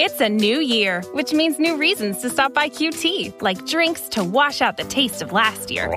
[0.00, 4.22] It's a new year, which means new reasons to stop by QT, like drinks to
[4.22, 5.92] wash out the taste of last year,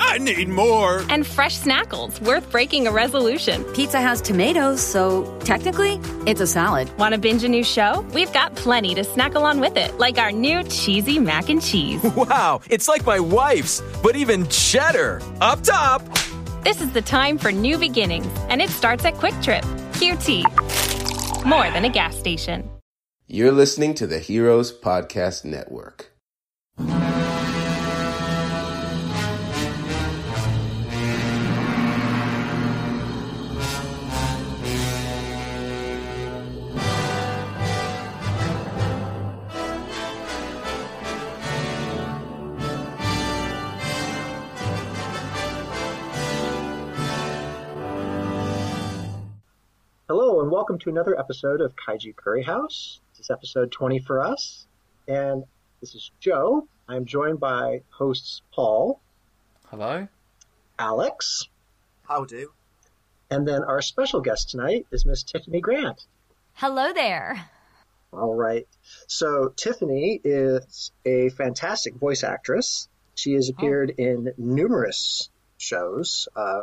[0.00, 1.02] I need more.
[1.08, 3.64] and fresh snackles worth breaking a resolution.
[3.72, 6.90] Pizza has tomatoes, so technically, it's a salad.
[6.98, 8.04] Want to binge a new show?
[8.12, 12.02] We've got plenty to snack along with it, like our new cheesy mac and cheese.
[12.20, 15.22] Wow, it's like my wife's, but even cheddar.
[15.40, 16.02] Up top.
[16.64, 19.62] This is the time for new beginnings, and it starts at QuikTrip.
[19.94, 21.46] QT.
[21.46, 22.68] More than a gas station.
[23.32, 26.10] You're listening to the Heroes Podcast Network.
[50.08, 52.98] Hello, and welcome to another episode of Kaiju Curry House.
[53.30, 54.66] This episode 20 for us,
[55.06, 55.44] and
[55.80, 56.66] this is Joe.
[56.88, 59.00] I'm joined by hosts Paul,
[59.68, 60.08] Hello?
[60.80, 61.44] Alex,
[62.08, 62.50] How do?
[63.30, 66.04] and then our special guest tonight is Miss Tiffany Grant.
[66.54, 67.48] Hello there.
[68.12, 68.66] All right.
[69.06, 72.88] So, Tiffany is a fantastic voice actress.
[73.14, 76.62] She has appeared in numerous shows, uh,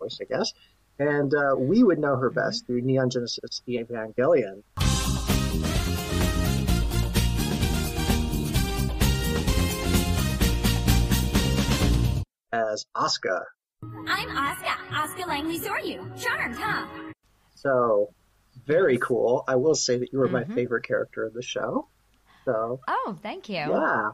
[0.00, 0.52] voice, I guess,
[0.98, 4.64] and uh, we would know her best through Neon Genesis Evangelion.
[12.52, 13.42] As Asuka.
[13.82, 14.76] I'm Asuka.
[14.90, 16.18] Asuka Langley Soryu.
[16.20, 16.86] Charmed, huh?
[17.54, 18.12] So,
[18.66, 19.44] very cool.
[19.46, 20.54] I will say that you were my Mhm.
[20.54, 21.88] favorite character of the show.
[22.44, 23.56] So, Oh, thank you.
[23.56, 24.10] yeah.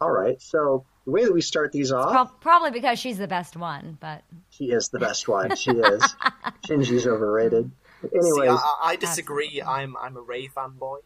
[0.00, 0.40] All right.
[0.42, 3.96] So, the way that we start these off, Pro- probably because she's the best one,
[4.00, 5.56] but she is the best one.
[5.56, 6.02] She is.
[6.68, 7.70] Shinji's overrated.
[8.02, 9.62] But See, anyways, I, I disagree.
[9.62, 10.98] I'm I'm a Rei fanboy.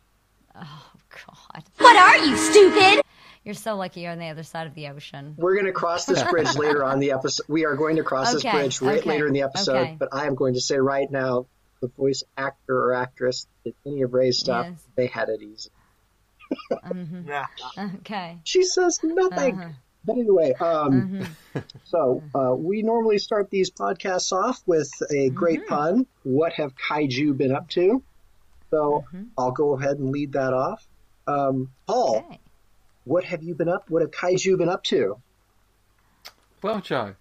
[0.57, 3.03] oh god, What are you, stupid?
[3.45, 5.35] You're so lucky you're on the other side of the ocean.
[5.37, 7.45] we're going to cross this bridge later on the episode.
[7.49, 9.77] We are going to cross this bridge right okay, later in the episode.
[9.77, 9.97] okay.
[9.99, 11.47] But I am going to say right now,
[11.81, 14.67] the voice actor or actress did any of Rei's stuff.
[14.71, 14.83] Yes.
[14.95, 15.71] They had it easy.
[16.73, 17.29] mm-hmm.
[17.29, 17.47] Yeah.
[17.97, 18.39] Okay.
[18.45, 19.59] She says nothing.
[19.61, 19.69] Uh-huh.
[20.05, 25.61] But anyway, um, hmm so uh, we normally start these podcasts off with a great
[25.61, 25.75] Mm-hmm.
[25.75, 26.07] pun.
[26.23, 28.03] What have kaiju been up to?
[28.71, 29.25] So Mm-hmm.
[29.37, 30.87] I'll go ahead and lead that off.
[31.27, 32.41] Um, Paul, Okay.
[33.05, 33.91] What have you been up?
[33.91, 35.19] What have kaiju been up to?
[36.63, 37.15] Well, Joe,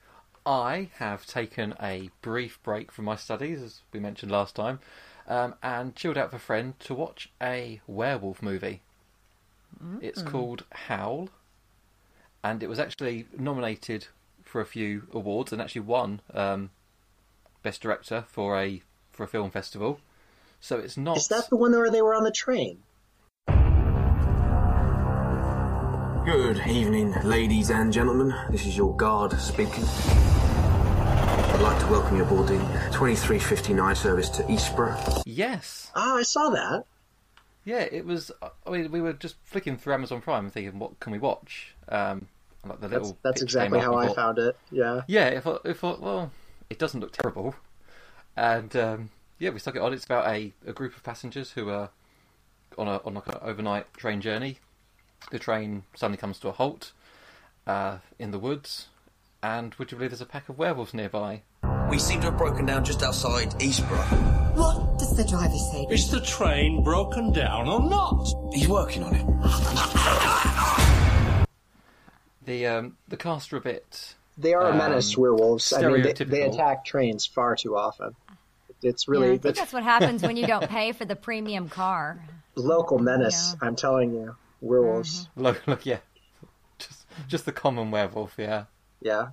[0.45, 4.79] I have taken a brief break from my studies, as we mentioned last time,
[5.27, 8.81] um, and chilled out with a friend to watch a werewolf movie.
[9.99, 11.29] It's called Howl,
[12.43, 14.07] and it was actually nominated
[14.43, 16.69] for a few awards and actually won um,
[17.63, 18.81] Best Director for a
[19.11, 19.99] for a film festival.
[20.59, 21.17] So it's not.
[21.17, 22.83] Is that the one where they were on the train?
[26.25, 28.33] Good evening, ladies and gentlemen.
[28.49, 29.83] This is your guard speaking.
[29.85, 32.57] I'd like to welcome you aboard the
[32.91, 35.23] 2359 service to Eastborough.
[35.25, 35.91] Yes.
[35.95, 36.85] Oh, I saw that.
[37.65, 38.31] Yeah, it was.
[38.65, 41.73] I mean, we were just flicking through Amazon Prime and thinking, what can we watch?
[41.89, 42.27] Um,
[42.65, 43.17] like the That's, little.
[43.23, 44.55] that's picture exactly how I thought- found it.
[44.71, 45.01] Yeah.
[45.07, 46.31] Yeah, if I, if I, well,
[46.69, 47.55] it doesn't look terrible,
[48.35, 49.09] and um,
[49.39, 49.93] yeah, we stuck it on.
[49.93, 51.89] It's about a, a group of passengers who are
[52.77, 54.59] on a on like an overnight train journey.
[55.29, 56.91] The train suddenly comes to a halt
[57.67, 58.87] uh, in the woods,
[59.43, 61.43] and would you believe there's a pack of werewolves nearby?
[61.89, 64.55] We seem to have broken down just outside Eastborough.
[64.55, 65.87] What does the driver say?
[65.89, 68.27] Is the train broken down or not?
[68.53, 69.25] He's working on it.
[72.43, 74.15] The um, the cast are a bit.
[74.37, 75.71] They are a Um, menace, werewolves.
[75.71, 78.15] I mean, they, they attack trains far too often.
[78.81, 81.69] It's Yeah, I really think that's what happens when you don't pay for the premium
[81.69, 82.25] car.
[82.55, 83.55] local menace.
[83.61, 85.25] I'm telling you, werewolves.
[85.27, 85.41] Mm-hmm.
[85.41, 85.99] Look, look, yeah,
[86.79, 88.65] just just the common werewolf, yeah.
[89.01, 89.29] Yeah.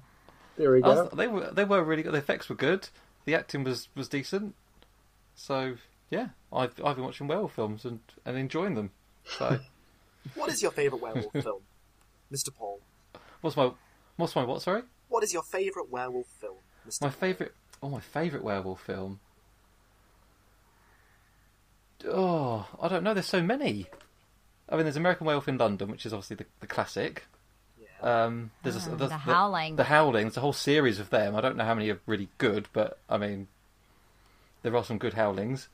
[0.56, 1.04] There we go.
[1.04, 2.12] was- they were they were really good.
[2.12, 2.88] The effects were good.
[3.26, 4.54] The acting was, was decent.
[5.34, 5.75] So
[6.10, 8.90] yeah, I've I've been watching werewolf films and, and enjoying them.
[9.38, 9.60] So
[10.34, 11.62] What is your favourite werewolf film,
[12.32, 12.54] Mr.
[12.54, 12.80] Paul?
[13.40, 13.70] what's my
[14.16, 14.62] what's my what?
[14.62, 16.56] Sorry, What is your favourite werewolf film,
[16.88, 17.02] Mr.
[17.02, 17.19] my Paul?
[17.20, 17.54] favorite.
[17.82, 19.20] Oh, my favorite werewolf film.
[22.06, 23.14] Oh, I don't know.
[23.14, 23.86] There's so many.
[24.69, 27.25] I mean, there's American Werewolf in London, which is obviously the, the classic.
[28.00, 29.76] Um, there's a, Oh, there's The Howling.
[29.76, 30.25] The, Howling.
[30.26, 31.35] There's a whole series of them.
[31.35, 33.49] I don't know how many are really good, but I mean,
[34.62, 35.69] there are some good Howlings.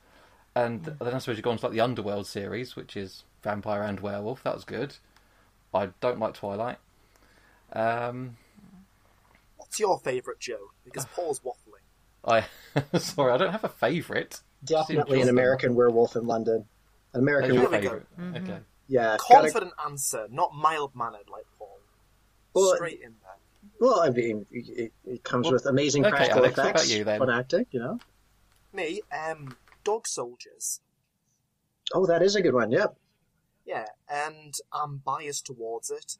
[0.55, 0.97] And Mm.
[0.99, 3.99] then I suppose you go on to like the Underworld series, which is vampire and
[3.99, 4.41] werewolf.
[4.43, 4.95] That was good.
[5.73, 6.77] I don't like Twilight.
[7.73, 8.37] Um,
[9.57, 10.71] What's your favourite, Joe?
[10.83, 11.83] Because Paul's waffling.
[12.27, 12.45] I
[12.97, 14.41] sorry, I don't have a favourite.
[14.63, 16.65] Definitely an American Werewolf in London.
[17.13, 17.83] An American That's your Werewolf.
[17.83, 18.19] favourite.
[18.19, 18.51] Mm-hmm.
[18.51, 18.59] Okay.
[18.87, 19.17] Yeah.
[19.17, 21.79] gotta- Confident answer, not mild mannered like Paul.
[22.53, 23.37] Well, Straight in there.
[23.79, 26.97] Well, I mean, it, it comes Well, with amazing okay, practical Alex, what effects, about
[26.97, 27.19] you then?
[27.19, 27.99] fun acting, you know.
[28.71, 30.81] Me, um, Dog Soldiers.
[31.93, 32.71] Oh, that is a good one.
[32.71, 32.95] Yep.
[33.65, 36.17] Yeah, and I'm biased towards it.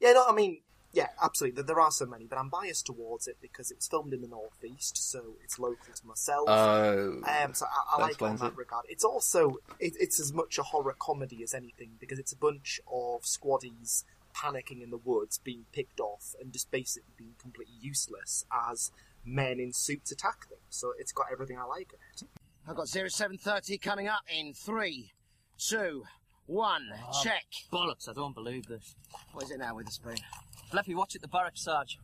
[0.00, 0.60] Yeah, no, I mean,
[0.92, 1.56] yeah, absolutely.
[1.56, 4.20] There- There are so many, but I'm biased towards it because it was filmed in
[4.22, 6.48] the northeast, so it's local to myself.
[6.48, 8.56] Oh, um, so I, I like it in that it.
[8.56, 8.86] regard.
[8.88, 12.80] It's also it, it's as much a horror comedy as anything because it's a bunch
[12.90, 14.04] of squaddies
[14.34, 18.90] panicking in the woods, being picked off, and just basically being completely useless as
[19.24, 20.58] men in suits attack them.
[20.70, 22.28] So it's got everything I like in it.
[22.68, 25.12] I've got 0730 coming up in three,
[25.58, 26.04] two,
[26.46, 26.88] one.
[27.22, 27.44] Check.
[27.72, 28.94] Bollocks, I don't believe this.
[29.32, 30.16] What is it now with the spoon?
[30.70, 31.98] Flippy, watch it the barracks, Sarge.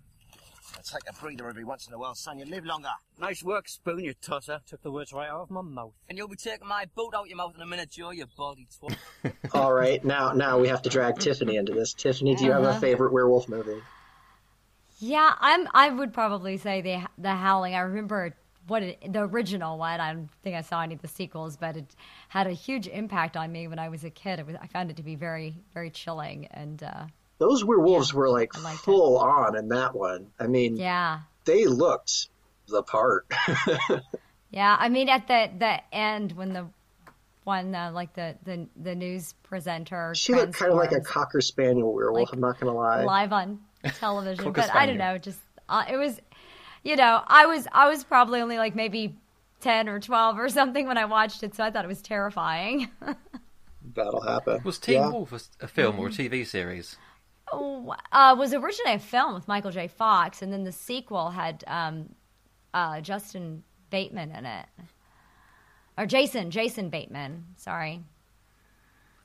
[0.76, 2.38] I take a breather every once in a while, son.
[2.40, 2.88] You live longer.
[3.20, 4.60] Nice work, Spoon, you tosser.
[4.66, 5.92] Took the words right out of my mouth.
[6.08, 8.66] And you'll be taking my boot out your mouth in a minute, Joe, you baldy
[8.82, 8.96] twat.
[9.54, 11.94] All right, now now we have to drag Tiffany into this.
[11.94, 12.80] Tiffany, do you have a Uh-huh.
[12.80, 13.80] favorite werewolf movie?
[14.98, 15.68] Yeah, I'm.
[15.72, 17.74] I would probably say the the Howling.
[17.76, 18.34] I remember
[18.66, 20.00] what it, the original one.
[20.00, 21.94] I don't think I saw any of the sequels, but it
[22.28, 24.40] had a huge impact on me when I was a kid.
[24.40, 27.04] It was, I found it to be very very chilling and uh,
[27.38, 28.84] Those werewolves were like I liked it.
[28.84, 30.28] full on in that one.
[30.38, 32.28] I mean, yeah, they looked
[32.68, 33.30] the part.
[34.50, 34.76] yeah.
[34.78, 36.66] I mean, at the the end when the
[37.44, 41.40] one uh, like the, the the news presenter she looked kind of like a cocker
[41.40, 42.28] spaniel werewolf.
[42.28, 43.04] Like, I'm not gonna lie.
[43.04, 43.60] live on
[43.98, 45.16] television, Cocker but I don't know.
[45.16, 46.20] Just uh, it was,
[46.82, 49.16] you know, I was I was probably only like maybe
[49.60, 52.90] ten or twelve or something when I watched it, so I thought it was terrifying.
[53.94, 54.60] That'll happen.
[54.64, 55.10] Was Teen Yeah.
[55.10, 56.96] Wolf a, a film or a TV series?
[57.52, 59.86] Oh, uh, was originally a film with Michael J.
[59.88, 62.14] Fox, and then the sequel had um,
[62.74, 64.66] uh, Justin Bateman in it,
[65.96, 67.44] or Jason Jason Bateman.
[67.56, 68.02] Sorry,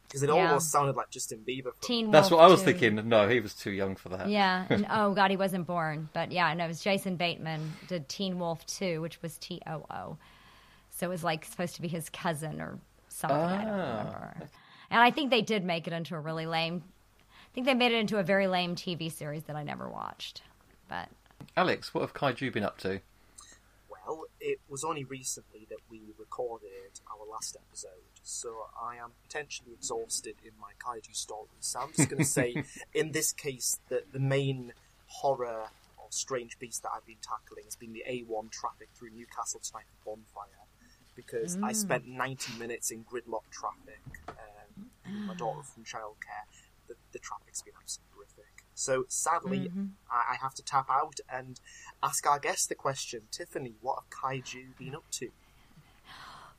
[0.08, 0.48] Because it Yeah.
[0.48, 1.64] almost sounded like Justin Bieber.
[1.64, 2.66] From Teen That's Wolf what I was 2.
[2.74, 3.10] thinking.
[3.10, 4.30] No, he was too young for that.
[4.30, 4.66] Yeah.
[4.70, 6.10] and- oh God, he wasn't born.
[6.14, 9.86] But yeah, no, it was Jason Bateman did Teen Wolf Two, which was T O
[9.90, 10.18] O.
[10.92, 12.78] So it was like supposed to be his cousin or
[13.08, 13.38] something.
[13.38, 13.98] I don't Ah.
[14.00, 14.50] remember.
[14.92, 16.84] And I think they did make it into a really lame.
[17.52, 20.42] I think they made it into a very lame TV series that I never watched.
[20.88, 21.10] But
[21.58, 23.02] Alex, what have Kaiju been up to?
[23.90, 29.74] Well, it was only recently that we recorded our last episode, so I am potentially
[29.74, 31.50] exhausted in my kaiju stories.
[31.60, 32.64] So I'm just going to say,
[32.94, 34.72] in this case, that the main
[35.08, 39.60] horror or strange beast that I've been tackling has been the A1 traffic through Newcastle
[39.62, 40.68] tonight at Bonfire,
[41.18, 41.76] because I Mm.
[41.76, 44.00] spent 90 minutes in gridlock traffic.
[44.30, 46.46] Um, with my daughter from childcare.
[47.12, 48.64] The, traffic's been absolutely horrific.
[48.74, 49.92] So sadly, Mhm.
[50.10, 51.60] I, I have to tap out and
[52.02, 53.28] ask our guest the question.
[53.32, 55.32] Tiffany, what have Kaiju been up to?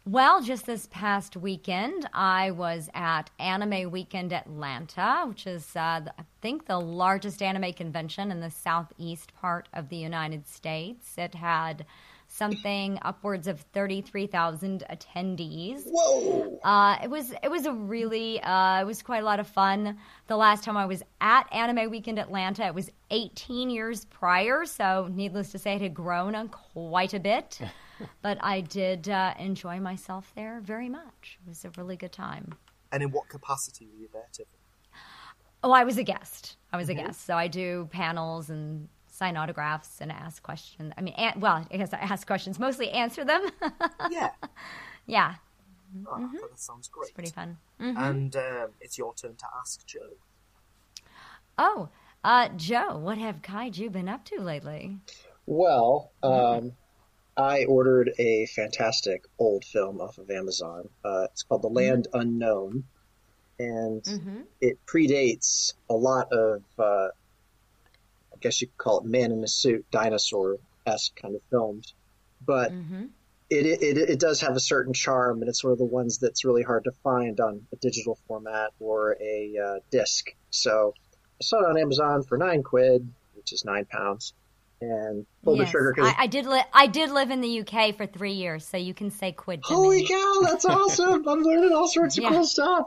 [0.04, 6.14] Well, just this past weekend, I was at Anime Weekend Atlanta, which is, uh, the-
[6.20, 11.16] I think, the largest anime convention in the southeast part of the United States.
[11.16, 11.86] It had
[12.32, 15.82] something upwards of thirty-three thousand attendees.
[15.86, 16.58] Whoa!
[16.64, 19.98] Uh, it was it was a really uh, it was quite a lot of fun.
[20.28, 25.08] The last time I was at Anime Weekend Atlanta, it was 18 years prior, so
[25.12, 27.60] needless to say, it had grown quite a bit.
[28.22, 31.38] but I did uh, enjoy myself there very much.
[31.44, 32.54] It was a really good time.
[32.90, 34.56] And in what capacity were you there, Tiffany?
[35.64, 36.56] Oh, I was a guest.
[36.72, 37.06] I was a Mhm.
[37.06, 38.88] guest, so I do panels and
[39.22, 40.92] sign autographs and ask questions.
[40.98, 43.46] I mean, an- well, I guess I ask questions, mostly answer them.
[44.10, 44.30] yeah.
[45.06, 45.34] Yeah.
[46.08, 47.04] Oh, I thought that sounds great.
[47.04, 47.56] It's pretty fun.
[47.80, 47.96] Mhm.
[47.98, 50.10] And um, it's your turn to ask Joe.
[51.56, 51.88] Oh,
[52.24, 54.96] uh, Joe, what have Kaiju been up to lately?
[55.46, 56.72] Well, um,
[57.36, 60.88] I ordered a fantastic old film off of Amazon.
[61.04, 62.84] Uh, it's called The Land Unknown,
[63.58, 64.44] and Mhm.
[64.60, 67.10] it predates a lot of, uh, I
[68.42, 70.56] guess you could call it man in a suit, dinosaur
[70.86, 71.94] esque kind of films.
[72.44, 73.04] But Mm-hmm.
[73.50, 76.44] it, it it does have a certain charm, and it's one of the ones that's
[76.44, 80.26] really hard to find on a digital format or a uh, disc.
[80.50, 80.94] So
[81.40, 84.32] I saw it on Amazon for nine quid, which is nine pounds,
[84.80, 85.92] and pull the Yes, trigger.
[85.92, 86.46] 'cause- I, I did.
[86.46, 89.60] Li- I did live in the UK for three years, so you can say quid.
[89.62, 90.08] Holy me.
[90.08, 91.28] cow, that's awesome!
[91.28, 92.30] I'm learning all sorts of Yeah.
[92.30, 92.86] cool stuff.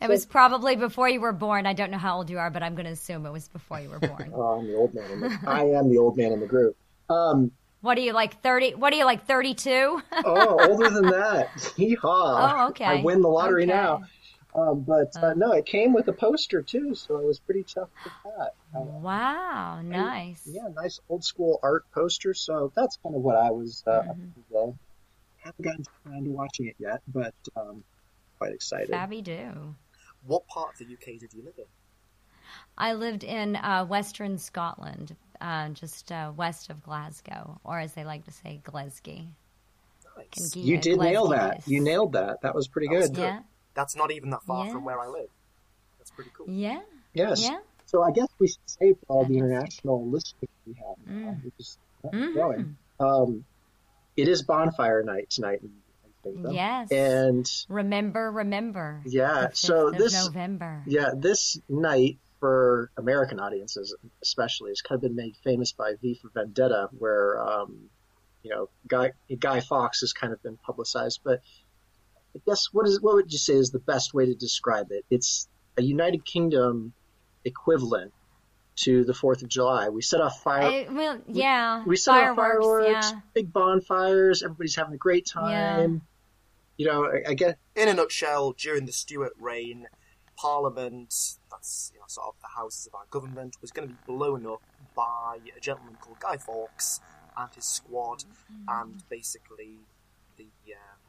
[0.00, 1.66] It was probably before you were born.
[1.66, 3.80] I don't know how old you are, but I'm going to assume it was before
[3.80, 4.32] you were born.
[4.34, 5.10] Oh, I'm the old man.
[5.10, 6.76] In the, I am the old man in the group.
[7.08, 7.50] Um,
[7.82, 8.74] what are you like thirty?
[8.74, 10.02] What are you like thirty two?
[10.12, 11.54] oh, older than that.
[11.54, 12.02] Yeehaw.
[12.04, 12.84] Oh, okay.
[12.84, 13.72] I win the lottery Okay.
[13.72, 14.02] now.
[14.54, 17.88] Um, but uh, no, it came with a poster too, so I was pretty tough
[18.04, 18.50] with that.
[18.76, 20.42] Uh, wow, nice.
[20.44, 22.34] yeah, nice old school art poster.
[22.34, 24.70] So that's kind of what I was uh, Mm-hmm.
[25.38, 27.82] Haven't gotten around to watching it yet, but um,
[28.40, 28.90] quite excited.
[28.90, 29.74] Fabby do.
[30.26, 31.64] What part of the UK did you live in?
[32.78, 38.04] I lived in uh, Western Scotland, uh, just uh, west of Glasgow, or as they
[38.04, 39.20] like to say, Glasgow.
[40.16, 40.56] Nice.
[40.56, 41.62] You did nail that.
[41.66, 42.42] You nailed that.
[42.42, 43.16] That was pretty That was good.
[43.16, 43.22] good.
[43.22, 43.40] Yeah.
[43.74, 44.72] That's not even that far Yeah.
[44.72, 45.28] from where I live.
[45.98, 46.46] That's pretty cool.
[46.50, 46.80] Yeah.
[47.14, 47.42] Yes.
[47.42, 47.58] Yeah.
[47.86, 51.44] So I guess we should say for all the international listeners we have, now, Mm.
[51.44, 52.32] which is Mhm.
[52.32, 52.76] growing.
[52.98, 53.44] Um,
[54.16, 55.60] it is bonfire night tonight.
[55.62, 55.82] in Kingdom.
[56.50, 56.90] Yes.
[56.92, 59.02] And Remember, remember.
[59.06, 60.82] yeah, so this November.
[60.86, 66.14] yeah this night for American audiences especially has kind of been made famous by V
[66.20, 67.90] for Vendetta, where um,
[68.42, 71.20] you know Guy Guy Fawkes has kind of been publicized.
[71.24, 71.40] But
[72.34, 75.04] I guess what is what would you say is the best way to describe it?
[75.10, 76.92] It's a United Kingdom
[77.44, 78.12] equivalent
[78.76, 79.88] to the Fourth of July.
[79.90, 80.62] We set off fire.
[80.62, 81.84] I, well, yeah.
[81.84, 82.64] we set off fireworks.
[82.86, 83.20] fireworks, Yeah.
[83.34, 84.42] big bonfires.
[84.42, 86.00] Everybody's having a great time.
[86.80, 89.88] You know, I, I get In a nutshell, during the Stuart reign,
[90.34, 91.12] Parliament,
[91.50, 94.46] that's you know, sort of the houses of our government, was going to be blown
[94.46, 94.62] up
[94.96, 97.02] by a gentleman called Guy Fawkes
[97.36, 98.24] and his squad,
[98.66, 99.80] and basically
[100.38, 101.00] the um,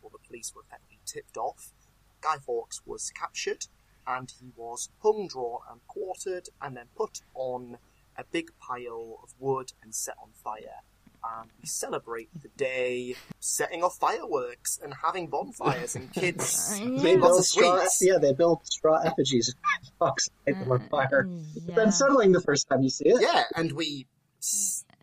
[0.00, 1.74] well, the police were effectively tipped off.
[2.22, 3.66] Guy Fawkes was captured,
[4.06, 7.76] and he was hung, drawn, and quartered, and then put on
[8.16, 10.80] a big pile of wood and set on fire.
[11.24, 17.20] And we celebrate the day setting off fireworks and having bonfires and kids they eating
[17.20, 17.78] lots build of straw.
[17.78, 17.98] sweets.
[18.02, 19.54] Yeah, they build straw effigies.
[19.98, 21.24] Fox light them mm, on fire.
[21.28, 23.20] Mm, it's unsettling the first time you see it.
[23.20, 24.06] Yeah, and we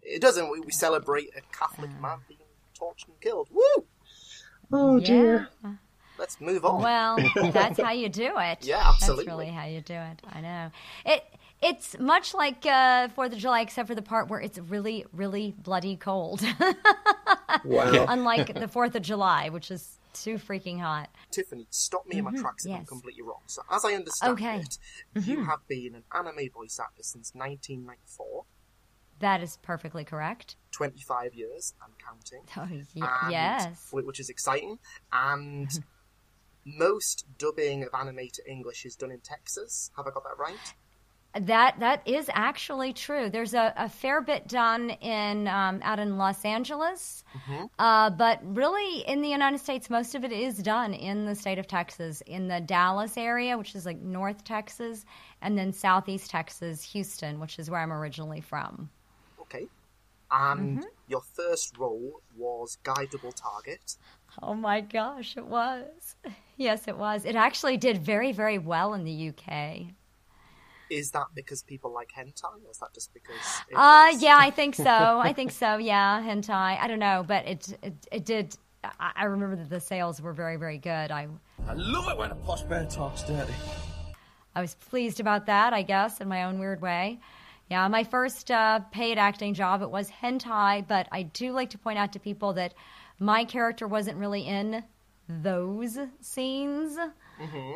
[0.03, 2.39] it doesn't we, we celebrate a Catholic man being
[2.73, 3.47] tortured and killed.
[3.51, 3.85] Woo!
[4.71, 5.49] Oh dear.
[6.17, 6.81] Let's move on.
[6.81, 7.17] Well,
[7.53, 8.65] that's how you do it.
[8.65, 9.25] Yeah, absolutely.
[9.25, 10.21] That's really how you do it.
[10.29, 10.71] I know.
[11.05, 11.23] It
[11.61, 15.53] it's much like uh, Fourth of July, except for the part where it's really, really
[15.57, 16.41] bloody cold.
[17.65, 18.05] Wow.
[18.07, 21.09] Unlike the Fourth of July, which is too freaking hot.
[21.31, 23.41] Tiffany, stop me in my Mhm, tracks if I'm completely wrong.
[23.47, 24.59] So, as I understand Okay.
[24.59, 24.77] it,
[25.25, 25.45] you Mhm.
[25.47, 28.45] have been an anime voice actor since 1994,
[29.19, 30.55] That is perfectly correct.
[30.71, 32.43] 25 years and counting.
[32.55, 32.69] Oh,
[33.01, 33.89] y- and- yes.
[33.91, 34.79] Which is exciting.
[35.11, 35.69] And
[36.65, 39.91] most dubbing of anime to English is done in Texas.
[39.97, 40.73] Have I got that right?
[41.39, 43.29] That that is actually true.
[43.29, 47.23] There's a, a fair bit done in um, out in Los Angeles,
[47.77, 51.59] uh, but really in the United States, most of it is done in the state
[51.59, 55.05] of Texas, in the Dallas area, which is like North Texas,
[55.43, 58.89] and then Southeast Texas, Houston, which is where I'm originally from.
[59.41, 59.67] Okay.
[60.31, 60.87] And Mm-hmm.
[61.07, 63.97] your first role was Guy Double Target.
[64.41, 66.15] Oh my gosh, it was.
[66.57, 67.23] Yes, it was.
[67.23, 69.93] It actually did very, very well in the UK.
[70.89, 73.35] Is that because people like hentai, or is that just because?
[73.69, 74.83] It Uh, was- yeah, I think so.
[75.29, 75.77] I think so.
[75.77, 76.79] Yeah, hentai.
[76.79, 78.55] I don't know, but it it, it did.
[78.83, 81.11] I, I remember that the sales were very very good.
[81.11, 81.27] I
[81.67, 83.53] I love it when a posh bear talks dirty.
[84.55, 85.73] I was pleased about that.
[85.73, 87.19] I guess in my own weird way.
[87.69, 91.77] Yeah, my first uh, paid acting job it was hentai, but I do like to
[91.77, 92.73] point out to people that
[93.19, 94.83] my character wasn't really in
[95.27, 96.97] those scenes.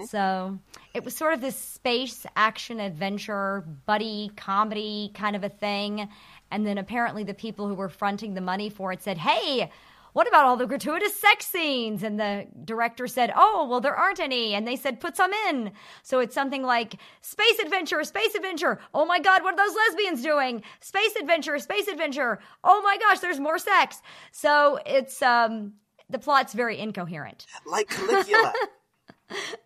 [0.07, 0.59] So
[0.93, 6.09] it was sort of this space action adventure buddy comedy kind of a thing.
[6.51, 9.71] And then apparently the people who were fronting the money for it said, Hey,
[10.13, 12.03] what about all the gratuitous sex scenes?
[12.03, 14.53] And the director said, Oh, well, there aren't any.
[14.53, 15.71] And they said, Put some in.
[16.03, 18.79] So it's something like space adventure, space adventure.
[18.93, 20.63] Oh my God, what are those lesbians doing?
[20.81, 22.39] Space adventure, space adventure.
[22.63, 24.01] Oh my gosh, there's more sex.
[24.31, 25.73] So it's, um,
[26.09, 27.47] the plot's very incoherent.
[27.65, 28.53] like Caligula.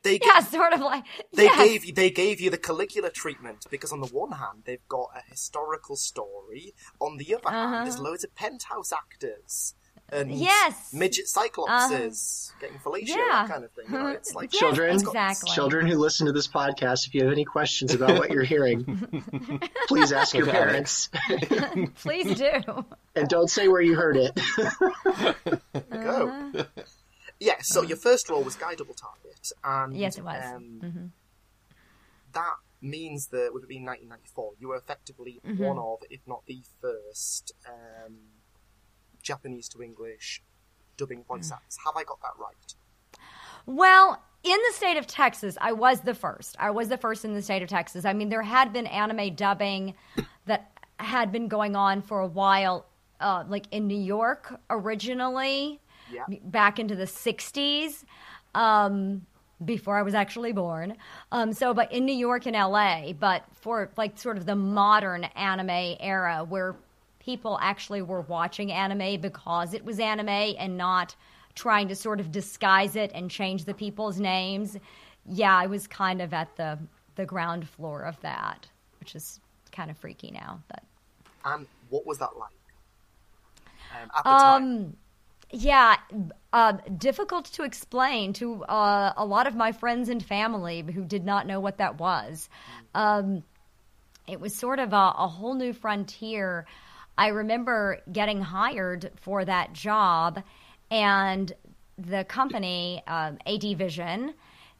[0.03, 1.57] they Yeah, sort of like they yes.
[1.67, 5.09] gave you they gave you the Caligula treatment because on the one hand they've got
[5.15, 9.73] a historical story, on the other hand there's loads of penthouse actors
[10.09, 10.39] and Uh-huh.
[10.41, 10.93] Yes.
[10.93, 13.15] midget cyclopses getting fellatio Yeah.
[13.29, 13.85] that kind of thing.
[13.91, 15.51] You know, it's like Yes, Children, exactly.
[15.51, 19.59] children who listen to this podcast, if you have any questions about what you're hearing,
[19.89, 21.09] please ask your parents,
[21.95, 22.85] Please do.
[23.17, 24.39] and don't say where you heard it.
[25.91, 26.51] go.
[27.39, 30.43] Yeah, so your first role was Guy Double Target, and Yes, it was.
[30.43, 31.11] Um, Mhm.
[32.33, 35.57] That means that with it being 1994, you were effectively Mhm.
[35.59, 38.31] one of, if not the first, um,
[39.21, 40.43] Japanese to English
[40.97, 41.77] dubbing voice actors.
[41.85, 42.75] Have I got that right?
[43.65, 46.55] Well, in the state of Texas, I was the first.
[46.59, 48.05] I was the first in the state of Texas.
[48.05, 49.95] I mean, there had been anime dubbing
[50.45, 52.85] that had been going on for a while,
[53.19, 56.23] uh, like in New York originally, Yeah.
[56.45, 58.03] back into the 60s.
[58.55, 59.25] Um,
[59.65, 60.95] before I was actually born.
[61.31, 65.23] Um, so, but in New York and LA, but for like sort of the modern
[65.35, 66.75] anime era where
[67.19, 71.15] people actually were watching anime because it was anime and not
[71.55, 74.77] trying to sort of disguise it and change the people's names.
[75.25, 76.77] Yeah, I was kind of at the
[77.15, 78.67] the ground floor of that,
[78.99, 79.39] which is
[79.71, 80.61] kind of freaky now.
[80.67, 80.83] But
[81.43, 82.51] And what was that like?
[83.91, 84.63] Um, at the time.
[84.63, 84.97] um,
[85.51, 85.95] yeah,
[86.51, 91.25] uh, difficult to explain to uh, a lot of my friends and family who did
[91.25, 92.49] not know what that was.
[92.93, 93.43] Um,
[94.27, 96.65] it was sort of a, a whole new frontier.
[97.17, 100.43] I remember getting hired for that job,
[100.91, 101.51] and
[101.97, 104.33] the company, um, AD Vision,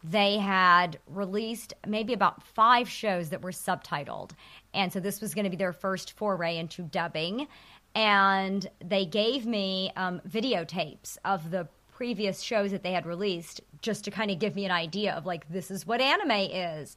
[0.03, 4.31] they had released maybe about five shows that were subtitled.
[4.73, 7.47] And so this was going to be their first foray into dubbing.
[7.95, 14.03] And they gave me um, videotapes of the previous shows that they had released just
[14.03, 16.95] to kind of give me an idea of like, this is what anime is.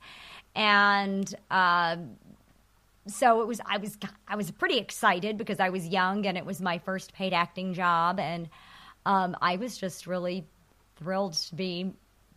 [0.54, 2.16] And um,
[3.06, 6.44] so it was I was I was pretty excited because I was young and it
[6.44, 8.48] was my first paid acting job and
[9.06, 10.44] um, I was just really
[10.96, 11.92] thrilled to be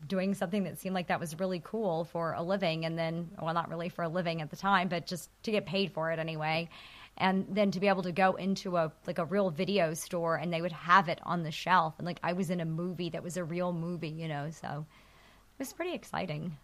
[0.07, 3.53] doing something that seemed like that was really cool for a living and then well
[3.53, 6.19] not really for a living at the time but just to get paid for it
[6.19, 6.67] anyway
[7.17, 10.51] and then to be able to go into a like a real video store and
[10.51, 13.23] they would have it on the shelf and like I was in a movie that
[13.23, 14.85] was a real movie you know so
[15.53, 16.57] it was pretty exciting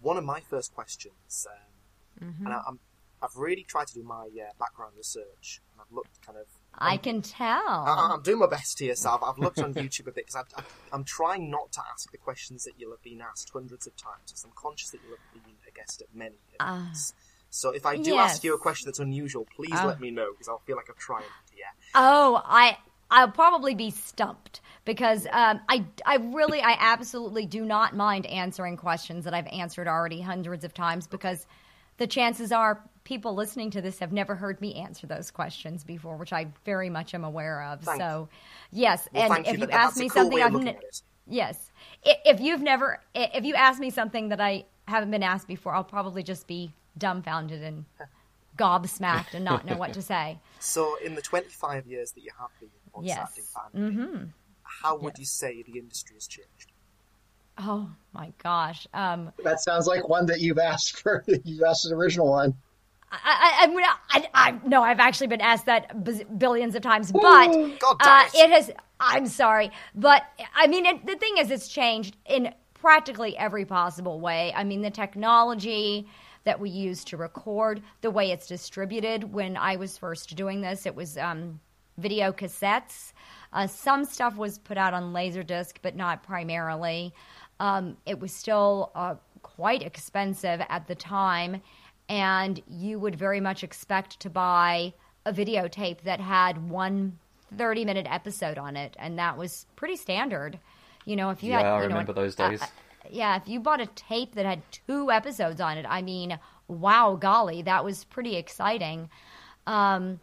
[0.00, 2.44] One of my first questions, um, Mhm.
[2.46, 2.80] and I, I'm,
[3.22, 6.46] I've really tried to do my uh, background research, and I've looked kind of.
[6.72, 10.06] I can tell I, I'm doing my best here, so I've, I've looked on YouTube
[10.06, 10.46] a bit because
[10.92, 14.22] I'm trying not to ask the questions that you'll have been asked hundreds of times
[14.28, 17.12] because I'm conscious that you'll have been a guest at many events.
[17.50, 18.30] So if I do yes.
[18.32, 19.86] ask you a question that's unusual, please Ah.
[19.86, 21.24] let me know because I'll feel like I've tried.
[21.56, 21.64] Yeah.
[21.94, 22.78] Oh, I
[23.10, 28.76] I'll probably be stumped because um, I I really I absolutely do not mind answering
[28.76, 31.46] questions that I've answered already hundreds of times because
[31.98, 36.16] the chances are people listening to this have never heard me answer those questions before,
[36.16, 37.82] which I very much am aware of.
[37.82, 38.28] Thank so,
[38.72, 39.66] yes, Well, and if you.
[39.66, 40.78] you ask me cool something I've ne-
[41.26, 41.70] yes,
[42.04, 45.84] if you've never if you ask me something that I haven't been asked before, I'll
[45.84, 47.84] probably just be dumbfounded and
[48.58, 50.38] gobsmacked and not know what to say.
[50.62, 53.18] So in the 25 years that you have been voice Yes.
[53.18, 54.24] acting fan, Mm-hmm.
[54.62, 56.72] how would you say the industry has changed?
[57.56, 58.86] Oh my gosh.
[58.92, 61.24] Um, That sounds like one that you've asked for.
[61.44, 62.54] You've asked an original one.
[63.10, 66.82] I, I, I, mean, I, I, no, I've actually been asked that b- billions of
[66.82, 68.38] times, but God uh, it.
[68.38, 68.70] it has.
[69.00, 70.22] I'm sorry, but
[70.54, 74.52] I mean, it, the thing is, it's changed in practically every possible way.
[74.54, 76.06] I mean, the technology
[76.44, 79.32] that we use to record, the way it's distributed.
[79.32, 81.60] When I was first doing this, it was um,
[81.98, 83.12] video cassettes.
[83.52, 87.12] Uh, some stuff was put out on Laserdisc, but not primarily.
[87.58, 91.60] Um, it was still uh, quite expensive at the time,
[92.08, 94.94] and you would very much expect to buy
[95.26, 97.18] a videotape that had one
[97.58, 100.58] 30 minute episode on it, and that was pretty standard.
[101.04, 102.62] You know, if you had, Yeah, I you know, remember those uh, days.
[102.62, 102.66] uh,
[103.12, 107.16] yeah, if you bought a tape that had two episodes on it, I mean, wow,
[107.20, 109.10] golly, that was pretty exciting.
[109.66, 110.20] Um,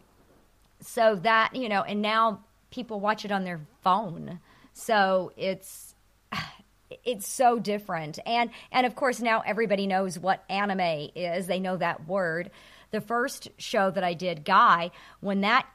[0.80, 4.40] so that you know, and now people watch it on their phone,
[4.72, 5.94] so it's
[7.04, 8.18] it's so different.
[8.26, 11.46] And and of course now everybody knows what anime is.
[11.46, 12.50] They know that word.
[12.90, 15.66] The first show that i did guy when that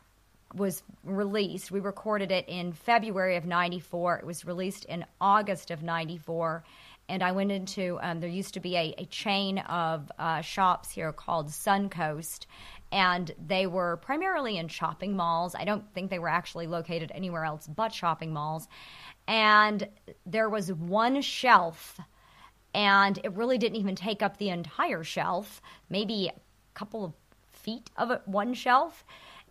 [0.56, 5.84] was released we recorded it in february of 94 it was released in august of
[5.84, 6.64] 94
[7.10, 10.92] and i went into um, there used to be a, a chain of uh, shops
[10.92, 12.46] here called suncoast
[12.94, 15.56] and they were primarily in shopping malls.
[15.56, 18.68] I don't think they were actually located anywhere else but shopping malls.
[19.28, 19.88] And
[20.28, 22.00] there was one shelf
[22.76, 26.40] and it really didn't even take up the entire shelf maybe a
[26.76, 27.14] couple of
[27.52, 29.04] feet of it, one shelf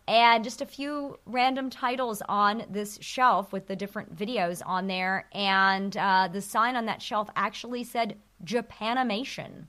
[0.08, 5.28] and just a few random titles on this shelf with the different videos on there.
[5.32, 9.66] And uh, the sign on that shelf actually said japanimation.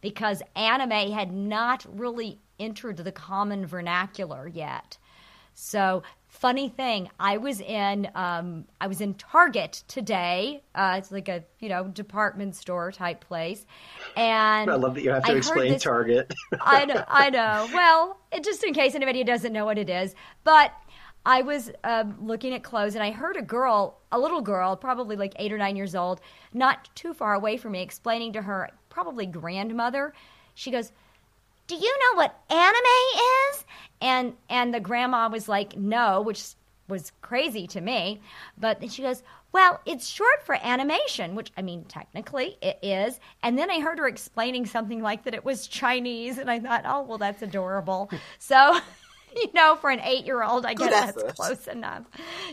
[0.00, 4.98] Because anime had not really entered the common vernacular yet.
[5.54, 6.02] So
[6.42, 10.64] funny thing, I was in um, I was in Target today.
[10.74, 13.64] Uh, it's like a you know department store type place,
[14.16, 16.34] and I love that you have to I explain this- Target.
[16.60, 17.68] I know, I know.
[17.72, 20.72] Well, it, just in case anybody doesn't know what it is, but
[21.24, 25.14] I was um, looking at clothes and I heard a girl, a little girl, probably
[25.14, 26.20] like eight or nine years old,
[26.52, 30.12] not too far away from me, explaining to her probably grandmother.
[30.54, 30.90] She goes,
[31.66, 33.64] "Do you know what anime is?"
[34.00, 36.42] And and the grandma was like, "No," which
[36.88, 38.20] was crazy to me.
[38.58, 39.22] But then she goes,
[39.52, 43.98] "Well, it's short for animation, which I mean, technically it is." And then I heard
[43.98, 48.10] her explaining something like that it was Chinese, and I thought, "Oh, well, that's adorable."
[48.38, 48.78] so.
[49.34, 51.22] You know, for an eight-year-old, I Good guess effort.
[51.24, 52.02] that's close enough.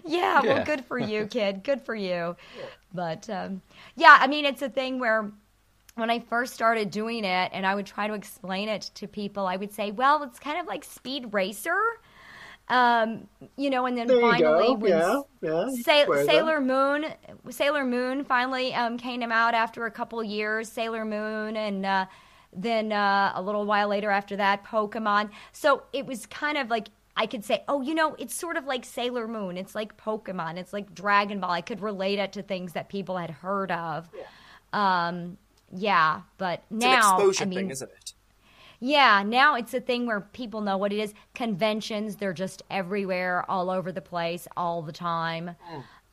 [0.05, 1.61] Yeah, well, good for you, kid.
[1.61, 2.37] Good for you.
[2.93, 3.61] But um,
[3.97, 5.29] yeah, I mean, it's a thing where
[5.99, 9.47] when I first started doing it and I would try to explain it to people,
[9.47, 11.79] I would say, well, it's kind of like Speed Racer.
[12.69, 16.23] Um, you know, and then There finally when Yeah, yeah, Sa-.
[16.25, 17.05] Sailor Moon,
[17.49, 20.71] Sailor Moon finally um, came out after a couple years.
[20.71, 22.05] Sailor Moon, and uh,
[22.53, 25.31] then uh, a little while later after that, Pokemon.
[25.51, 28.65] So it was kind of like I could say, oh, you know, it's sort of
[28.65, 29.57] like Sailor Moon.
[29.57, 30.57] It's like Pokemon.
[30.57, 31.51] It's like Dragon Ball.
[31.51, 34.09] I could relate it to things that people had heard of.
[34.71, 35.37] Um,
[35.73, 38.13] yeah, but It's now exposure I mean, thing, isn't it?
[38.79, 41.13] yeah, now it's a thing where people know what it is.
[41.35, 45.55] Conventions, they're just everywhere, all over the place, all the time.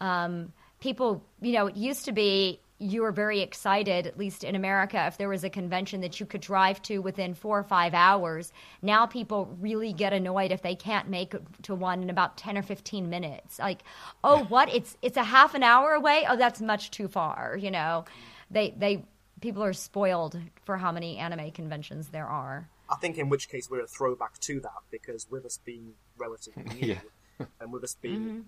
[0.00, 4.54] Um, people, you know, it used to be you were very excited, at least in
[4.54, 7.94] America, if there was a convention that you could drive to within four or five
[7.94, 8.52] hours.
[8.82, 12.58] Now people really get annoyed if they can't make it to one in about ten
[12.58, 13.58] or fifteen minutes.
[13.58, 13.82] Like,
[14.22, 14.72] oh, what?
[14.74, 16.26] It's it's a half an hour away.
[16.28, 17.56] Oh, that's much too far.
[17.58, 18.04] You know,
[18.50, 19.04] they they
[19.40, 22.68] people are spoiled for how many anime conventions there are.
[22.90, 26.62] I think in which case we're a throwback to that because with us being relatively
[26.80, 27.46] new Yeah.
[27.60, 28.40] and with us being Mm-hmm.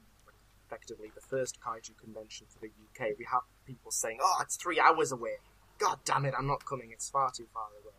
[0.66, 4.78] effectively the first kaiju convention for the UK, we have people saying, "Oh, it's three
[4.80, 5.36] hours away."
[5.78, 6.90] God damn it, I'm not coming.
[6.92, 7.94] It's far too far away.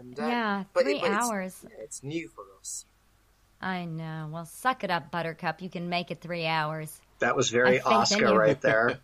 [0.00, 1.64] And uh, Yeah, but three it, but it's- hours.
[1.68, 2.84] yeah, it's new for us.
[3.60, 4.28] I know.
[4.32, 5.60] Well, suck it up, Buttercup.
[5.60, 7.00] You can make it three hours.
[7.20, 8.98] That was very Asuka right there.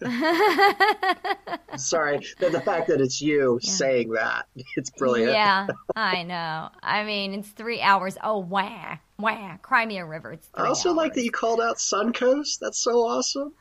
[1.76, 5.32] Sorry, the, the fact that it's you saying that, it's brilliant.
[5.32, 6.70] Yeah, I know.
[6.82, 8.16] I mean, it's three hours.
[8.22, 9.56] Oh, wah, wah.
[9.56, 10.34] Cry me a river.
[10.34, 10.96] It's I also hours.
[10.96, 12.60] like that you called out Suncoast.
[12.60, 13.52] That's so awesome.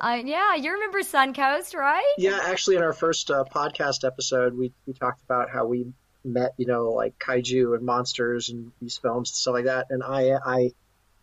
[0.00, 2.14] Uh, yeah, you remember Suncoast, right?
[2.18, 5.86] Yeah, actually, in our first uh, podcast episode, we, we talked about how we
[6.22, 9.86] met, you know, like kaiju and monsters and these films and stuff like that.
[9.88, 10.72] And I I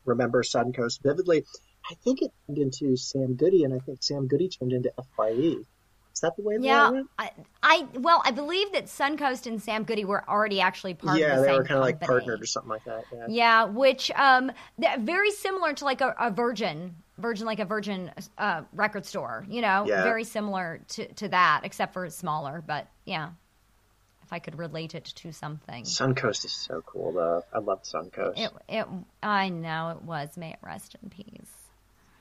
[0.05, 1.45] remember Suncoast vividly.
[1.89, 5.63] I think it turned into Sam Goody, and I think Sam Goody turned into FYE.
[6.17, 7.03] Is that the way Yeah?
[7.19, 7.29] I,
[7.61, 11.41] I well, I believe that Suncoast and Sam Goody were already actually part yeah, of
[11.41, 13.03] the they were kind of like partnered or something like that.
[13.13, 13.25] Yeah.
[13.29, 14.51] Yeah, which um,
[14.99, 19.45] very similar to like a, a Virgin, Virgin like a Virgin uh, record store.
[19.47, 20.03] You know, Yeah.
[20.03, 22.63] very similar to to that, except for it's smaller.
[22.65, 23.29] But yeah,
[24.23, 27.43] if I could relate it to something, Suncoast is so cool, though.
[27.53, 28.39] I love Suncoast.
[28.39, 28.87] it it
[29.21, 30.35] I know it was.
[30.35, 31.56] May it rest in peace.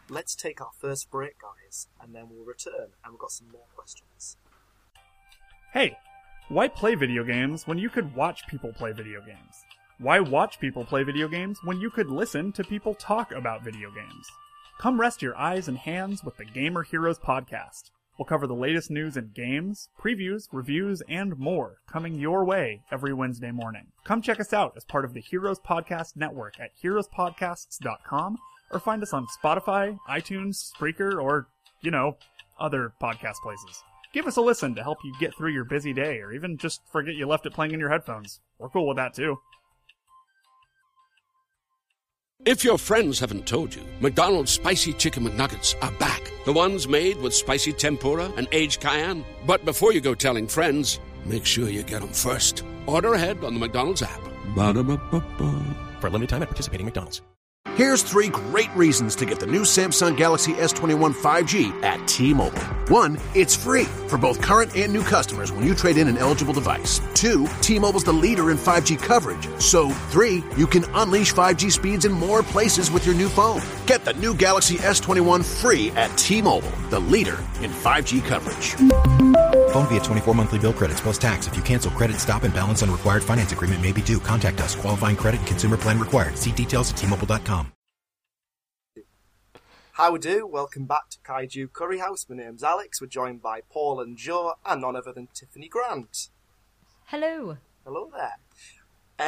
[0.08, 3.66] Let's take our first break, guys, and then we'll return and we've got some more
[3.74, 4.36] questions.
[5.72, 5.96] Hey,
[6.48, 9.64] why play video games when you could watch people play video games?
[9.98, 13.90] Why watch people play video games when you could listen to people talk about video
[13.90, 14.30] games?
[14.78, 17.90] Come rest your eyes and hands with the Gamer Heroes podcast.
[18.16, 23.12] We'll cover the latest news in games, previews, reviews, and more coming your way every
[23.12, 23.88] Wednesday morning.
[24.04, 28.38] Come check us out as part of the Heroes Podcast Network at heroespodcasts.com
[28.70, 31.48] or find us on Spotify, iTunes, Spreaker, or,
[31.82, 32.16] you know,
[32.58, 33.82] other podcast places.
[34.12, 36.80] Give us a listen to help you get through your busy day or even just
[36.90, 38.40] forget you left it playing in your headphones.
[38.58, 39.38] We're cool with that too.
[42.44, 46.30] If your friends haven't told you, McDonald's spicy chicken McNuggets are back.
[46.44, 49.24] The ones made with spicy tempura and aged cayenne.
[49.46, 52.62] But before you go telling friends, make sure you get them first.
[52.86, 54.20] Order ahead on the McDonald's app.
[54.54, 55.76] Ba-da-ba-ba-ba.
[56.00, 57.20] For a limited time at participating McDonald's.
[57.74, 62.62] Here's three great reasons to get the new Samsung Galaxy S21 5G at T-Mobile.
[62.88, 66.54] One, it's free for both current and new customers when you trade in an eligible
[66.54, 67.00] device.
[67.14, 69.48] Two, T-Mobile's the leader in 5G coverage.
[69.60, 73.60] So, three, you can unleash 5G speeds in more places with your new phone.
[73.86, 78.74] Get the new Galaxy S21 free at T-Mobile, the leader in 5G coverage.
[79.72, 81.46] Phone via 24 monthly bill credits plus tax.
[81.46, 84.20] If you cancel credit, stop and balance on required finance agreement may be due.
[84.20, 84.74] Contact us.
[84.74, 86.38] Qualifying credit and consumer plan required.
[86.38, 87.55] See details at tmobile.com.
[89.96, 90.46] How do?
[90.46, 92.26] Welcome back to Kaiju Curry House.
[92.28, 93.00] My name's Alex.
[93.00, 96.28] We're joined by Paul and Joe, and none other than Tiffany Grant.
[97.06, 97.56] Hello.
[97.84, 98.36] Hello there.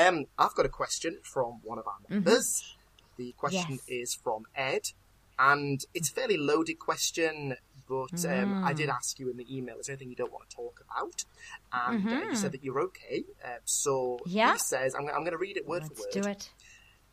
[0.08, 2.76] Um, I've got a question from one of our members.
[3.16, 3.88] The question Yes.
[3.88, 4.82] is from Ed,
[5.38, 7.56] and it's a fairly loaded question.
[7.88, 8.94] But um, I did Mm.
[8.96, 11.24] ask you in the email, is there anything you don't want to talk about?
[11.72, 12.36] And uh, you Mhm.
[12.36, 13.24] said that you're okay.
[13.42, 14.52] Uh, so Yeah.
[14.52, 16.22] he says, I'm, I'm going to read it word for Let's word.
[16.22, 16.50] do it.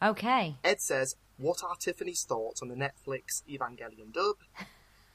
[0.02, 0.58] Okay.
[0.66, 4.38] Ed says, What are Tiffany's thoughts on the Netflix Evangelion dub?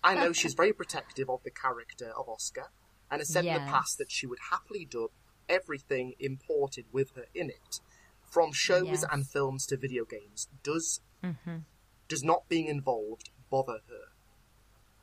[0.03, 2.69] I know she's very protective of the character of Asuka
[3.11, 5.11] and has said in the past that she would happily dub
[5.49, 7.81] everything imported with her in it.
[8.23, 9.05] From shows Yes.
[9.11, 10.49] and films to video games.
[10.63, 11.59] Does hmm
[12.09, 14.07] does not being involved bother her?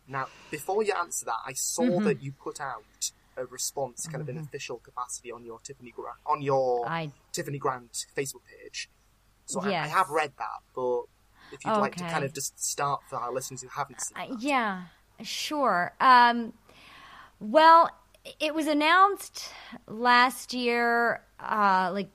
[0.08, 2.04] Now, before you answer that, I saw Mhm.
[2.04, 6.18] that you put out a response, kind of in official capacity, on your Tiffany Gra-
[6.26, 8.90] on your I- Tiffany Grant Facebook page.
[9.48, 11.04] So I, I have read that, but
[11.52, 14.36] if you'd like to kind of just start for our listeners who haven't seen, Uh,
[14.40, 14.84] yeah,
[15.24, 15.94] sure.
[16.00, 16.54] Um,
[17.40, 17.90] well,
[18.40, 19.50] it was announced
[19.88, 22.10] last year, uh, like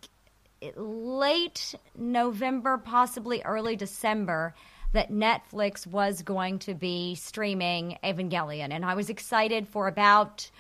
[0.77, 4.55] late November, possibly early December,
[4.93, 8.71] that Netflix was going to be streaming Evangelion.
[8.71, 10.51] And I was excited for about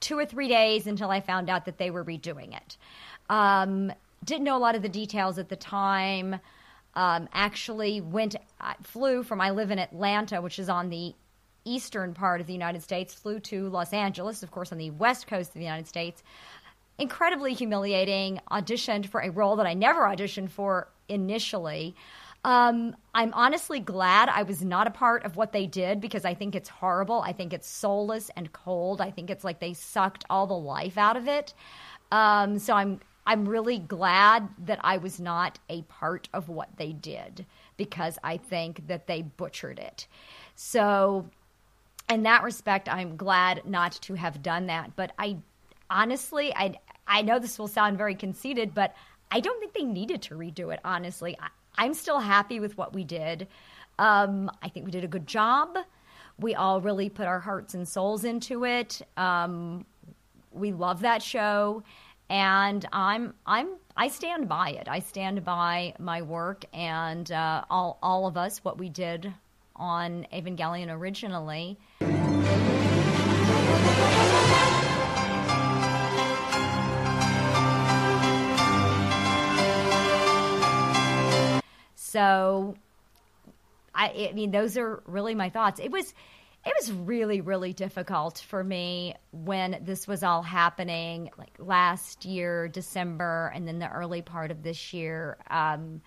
[0.00, 2.76] two or three days until I found out that they were redoing it.
[3.28, 3.92] Um,
[4.24, 6.38] didn't know a lot of the details at the time.
[6.94, 8.36] Um, actually, went
[8.82, 11.14] flew from I live in Atlanta, which is on the
[11.64, 13.14] eastern part of the United States.
[13.14, 16.22] Flew to Los Angeles, of course, on the west coast of the United States.
[16.98, 18.40] Incredibly humiliating.
[18.50, 21.94] Auditioned for a role that I never auditioned for initially.
[22.44, 26.34] Um, I'm honestly glad I was not a part of what they did because I
[26.34, 27.20] think it's horrible.
[27.20, 29.00] I think it's soulless and cold.
[29.00, 31.54] I think it's like they sucked all the life out of it.
[32.10, 36.92] Um, so I'm I'm really glad that I was not a part of what they
[36.92, 40.06] did because I think that they butchered it.
[40.54, 41.26] So
[42.08, 44.96] in that respect, I'm glad not to have done that.
[44.96, 45.38] But I
[45.88, 46.74] honestly, I
[47.06, 48.94] I know this will sound very conceited, but
[49.30, 50.80] I don't think they needed to redo it.
[50.84, 53.48] Honestly, I, I'm still happy with what we did.
[53.98, 55.78] Um, I think we did a good job.
[56.38, 59.00] We all really put our hearts and souls into it.
[59.16, 59.84] Um,
[60.52, 61.82] we love that show,
[62.32, 64.88] and I'm I'm I stand by it.
[64.88, 69.32] I stand by my work and uh, all all of us what we did
[69.76, 71.78] on Evangelion originally.
[81.96, 82.74] So,
[83.94, 85.80] I, I mean, those are really my thoughts.
[85.80, 86.12] It was,
[86.64, 92.68] it was really, really difficult for me when this was all happening, like last year,
[92.68, 95.38] December, and then the early part of this year.
[95.50, 96.02] Um,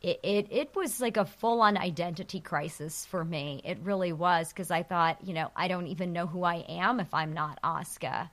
[0.00, 3.60] it, it, it was like a full on identity crisis for me.
[3.64, 7.00] It really was because I thought, you know, I don't even know who I am
[7.00, 8.30] if I'm not Asuka.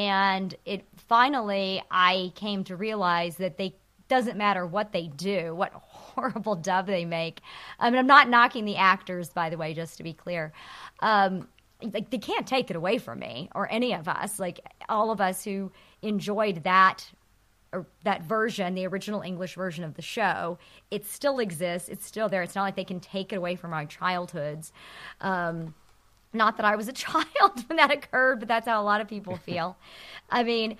[0.00, 3.74] And it finally, I came to realize that they
[4.08, 7.42] doesn't matter what they do, what horrible dub they make.
[7.78, 10.54] I mean, I'm not knocking the actors, by the way, just to be clear.
[11.00, 11.48] Um,
[11.82, 14.38] like they can't take it away from me or any of us.
[14.38, 17.10] Like all of us who enjoyed that
[17.74, 20.58] or that version, the original English version of the show,
[20.90, 21.90] it still exists.
[21.90, 22.42] It's still there.
[22.42, 24.72] It's not like they can take it away from our childhoods.
[25.20, 25.74] Um,
[26.32, 29.08] not that I was a child when that occurred, but that's how a lot of
[29.08, 29.76] people feel.
[30.30, 30.76] I mean,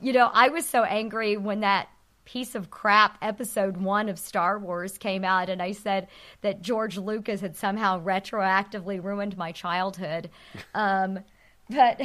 [0.00, 1.88] you know, I was so angry when that
[2.24, 6.08] piece of crap episode one of Star Wars came out, and I said
[6.42, 10.30] that George Lucas had somehow retroactively ruined my childhood.
[10.74, 11.20] Um,
[11.70, 12.00] but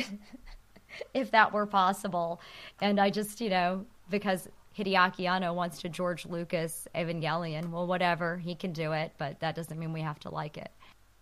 [1.14, 2.42] if that were possible,
[2.82, 8.38] and I just, you know, because Hideaki Anno wants to George Lucas Evangelion, well, whatever,
[8.38, 10.72] he can do it, but that doesn't mean we have to like it.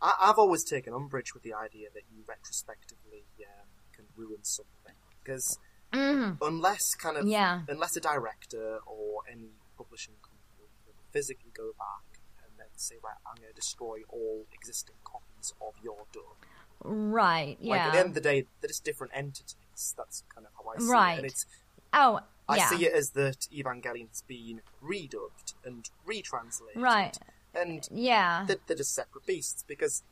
[0.02, 4.96] I, I've always taken umbrage with the idea that you retrospectively um, can ruin something
[5.24, 5.58] because
[5.94, 6.38] Mhm.
[6.42, 7.64] unless kind of Yeah.
[7.68, 13.18] unless a director or any publishing company can physically go back and then say, right,
[13.28, 16.38] I'm going to destroy all existing copies of your dub.
[16.84, 17.88] Right, Like yeah.
[17.88, 19.94] at the end of the day, they're just different entities.
[19.98, 20.90] That's kind of how I see it.
[20.90, 21.18] Right.
[21.18, 21.46] And it's
[21.94, 22.70] Oh, I yeah.
[22.70, 26.82] see it as that Evangelion has been redubbed and retranslated.
[26.82, 27.18] Right.
[27.54, 28.46] And Yeah.
[28.48, 30.04] they're, they're just separate beasts because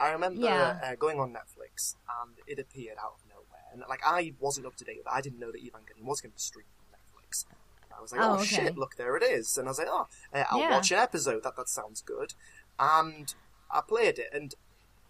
[0.00, 0.78] I remember Yeah.
[0.82, 3.44] uh, going on Netflix and it appeared out of nowhere.
[3.72, 5.12] And like I wasn't up to date with it.
[5.16, 7.46] I didn't know that Evangelion was going to be streamed on Netflix.
[7.96, 8.44] I was like, Oh, oh, okay.
[8.46, 9.56] shit, look, there it is.
[9.56, 10.70] And I was like, oh, uh, I'll Yeah.
[10.72, 11.42] watch an episode.
[11.44, 12.34] That that sounds good.
[12.78, 13.32] And
[13.70, 14.28] I played it.
[14.32, 14.52] And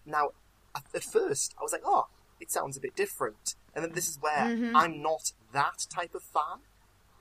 [0.05, 0.29] now,
[0.75, 2.05] at, at first, I was like, oh,
[2.39, 3.55] it sounds a bit different.
[3.73, 4.71] And then this is where Mhm.
[4.75, 6.61] I'm not that type of fan.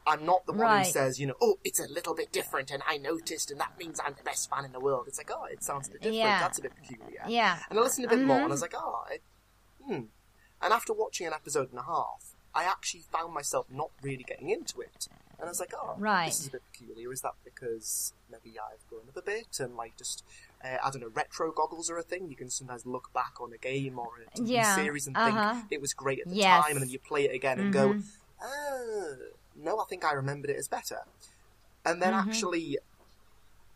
[0.06, 0.86] I'm not the one Right.
[0.86, 3.78] who says, you know, oh, it's a little bit different, and I noticed, and that
[3.78, 5.06] means I'm the best fan in the world.
[5.08, 6.18] It's like, oh, it sounds a bit different.
[6.18, 6.40] Yeah.
[6.40, 7.22] That's a bit peculiar.
[7.26, 7.58] Yeah.
[7.70, 9.18] And I listened a bit more, and I was like, oh, I,
[9.86, 10.02] hmm.
[10.62, 14.50] And after watching an episode and a half, I actually found myself not really getting
[14.50, 15.08] into it.
[15.38, 16.26] And I was like, oh, Right.
[16.26, 17.12] this is a bit peculiar.
[17.12, 20.22] Is that because maybe I've grown up a bit and like just,
[20.64, 22.28] uh, I don't know, retro goggles are a thing?
[22.28, 25.54] You can sometimes look back on a game or a Yeah, series and uh-huh.
[25.54, 26.62] think it was great at the Yes.
[26.64, 28.04] time, and then you play it again and go, Mhm.
[28.42, 29.16] oh,
[29.56, 30.98] no, I think I remembered it as better.
[31.84, 32.18] And then Mhm.
[32.28, 32.78] actually,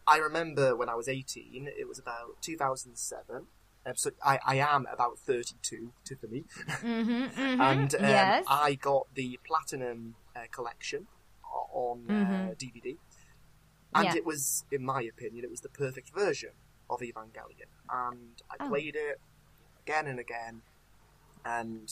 [0.06, 3.48] I remember when I was 18, it was about 2007.
[3.86, 6.44] Um, so I, I am about 32, Tiffany.
[6.82, 8.44] Mhm, mhm, and um, yes.
[8.48, 11.08] I got the Platinum uh, collection
[11.72, 12.54] on uh.
[12.58, 12.96] DVD.
[13.94, 14.14] And Yeah.
[14.14, 16.50] it was, in my opinion, it was the perfect version
[16.90, 17.70] of Evangelion.
[17.90, 18.68] And I Oh.
[18.68, 19.16] played it
[19.86, 20.62] again and again.
[21.44, 21.88] And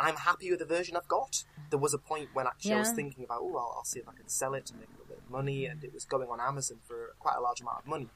[0.00, 1.44] I'm happy with the version I've got.
[1.70, 4.08] There was a point when actually I was thinking about, oh, I'll, I'll see if
[4.08, 6.28] I can sell it to make a little bit of money, and it was going
[6.28, 8.08] on Amazon for quite a large amount of money.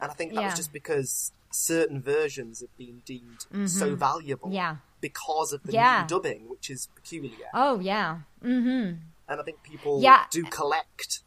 [0.00, 3.96] And I think that was just because certain versions have been deemed so Mhm.
[3.96, 4.76] valuable Yeah.
[5.00, 6.02] because of the Yeah.
[6.02, 7.48] new dubbing, which is peculiar.
[7.54, 8.20] Oh yeah.
[8.42, 9.00] Mm-hmm.
[9.28, 10.24] And I think people Yeah.
[10.30, 11.20] do collect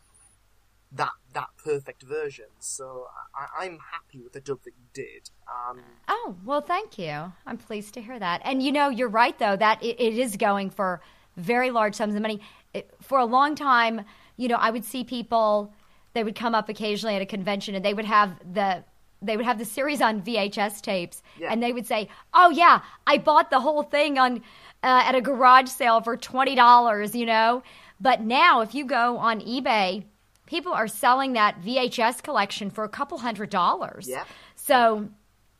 [0.91, 2.45] that that perfect version.
[2.59, 5.29] So I, I'm happy with the dub that you did.
[5.47, 7.31] Um, Oh, well, thank you.
[7.45, 8.41] I'm pleased to hear that.
[8.43, 11.01] And you know, you're right though that it, it is going for
[11.37, 12.41] very large sums of money.
[12.73, 14.01] It, for a long time,
[14.37, 15.71] you know, I would see people
[16.13, 18.83] they would come up occasionally at a convention and they would have the
[19.21, 21.51] they would have the series on VHS tapes Yeah.
[21.51, 24.37] and they would say, "Oh yeah, I bought the whole thing on
[24.83, 27.63] uh, at a garage sale for $20, you know."
[27.99, 30.03] But now if you go on eBay,
[30.45, 34.07] people are selling that VHS collection for a couple hundred dollars.
[34.07, 34.23] Yeah.
[34.55, 35.09] So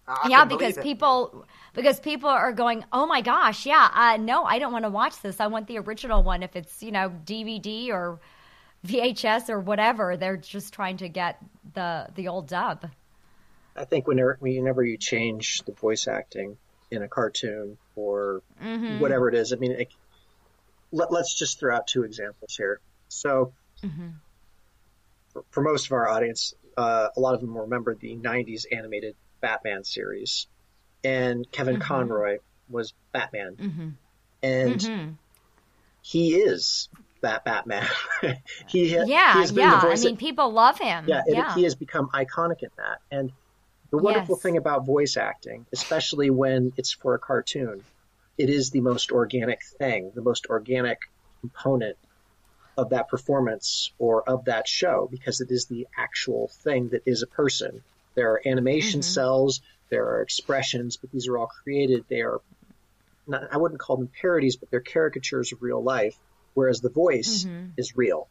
[0.08, 4.60] I yeah, because people because people are going, oh my gosh, yeah, uh, no, I
[4.60, 5.40] don't want to watch this.
[5.40, 6.44] I want the original one.
[6.44, 8.20] If it's you know DVD or
[8.86, 11.40] VHS or whatever, they're just trying to get
[11.74, 12.90] the the old dub.
[13.76, 16.58] I think whenever whenever you change the voice acting
[16.92, 19.00] in a cartoon or Mhm.
[19.00, 19.88] whatever it is, I mean, it,
[20.92, 22.80] let, let's just throw out two examples here.
[23.10, 24.08] So, Mm-hmm.
[25.52, 29.84] For, most of our audience, uh, a lot of them remember the '90s animated Batman
[29.84, 30.48] series,
[31.04, 31.82] and Kevin Mhm.
[31.82, 32.38] Conroy
[32.70, 33.90] was Batman, Mm-hmm.
[34.44, 35.16] and Mhm.
[36.02, 36.90] he is
[37.22, 37.88] that Batman.
[38.70, 39.82] he ha- he Yeah, been yeah.
[39.84, 41.08] I mean, people love him.
[41.08, 43.00] yeah, it, he has become iconic in that.
[43.12, 43.32] And
[43.92, 44.42] the wonderful Yes.
[44.44, 47.84] thing about voice acting, especially when it's for a cartoon,
[48.38, 50.98] it is the most organic thing, the most organic
[51.42, 51.98] component
[52.78, 57.24] of that performance or of that show because it is the actual thing that is
[57.24, 57.84] a person.
[58.16, 59.04] There are animation Mhm.
[59.04, 62.06] cels, there are expressions, but these are all created.
[62.10, 62.40] They are
[63.28, 66.18] not, I wouldn't call them parodies, but they're caricatures of real life,
[66.54, 67.74] whereas the voice Mhm.
[67.78, 68.30] is real.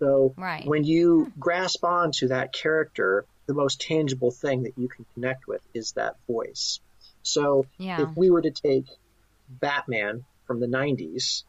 [0.00, 0.66] So Right.
[0.66, 5.62] when you grasp onto that character, the most tangible thing that you can connect with
[5.74, 6.80] is that voice.
[7.22, 8.02] So Yeah.
[8.02, 8.86] if we were to take
[9.48, 11.44] Batman from the 90s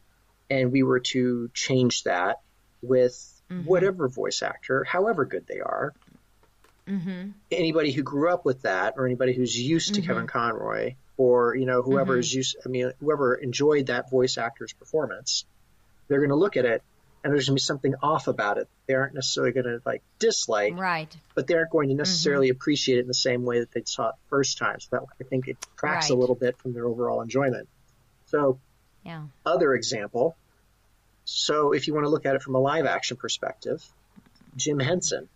[0.49, 2.37] and we were to change that
[2.81, 3.15] with
[3.51, 3.65] Mhm.
[3.65, 5.93] whatever voice actor, however good they are,
[6.87, 7.31] Mm-hmm.
[7.51, 10.05] anybody who grew up with that or anybody who's used to Mhm.
[10.05, 12.19] Kevin Conroy or you know whoever Mhm.
[12.19, 15.45] is used I mean whoever enjoyed that voice actor's performance
[16.07, 16.81] they're going to look at it
[17.23, 20.01] and there's going to be something off about it they aren't necessarily going to like
[20.19, 21.13] dislike Right.
[21.35, 21.97] but they aren't going to Mm-hmm.
[22.03, 24.87] necessarily appreciate it in the same way that they saw it the first time so
[24.91, 27.67] that I think it tracks a little bit from their overall enjoyment
[28.27, 28.61] so
[29.07, 29.23] Yeah.
[29.45, 30.35] other example
[31.25, 33.83] so if you want to look at it from a live action perspective
[34.55, 35.29] Jim Henson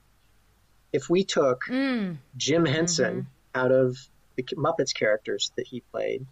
[0.93, 2.17] if we took Mm.
[2.37, 3.97] Jim Henson out of
[4.35, 6.25] the Muppets characters that he played.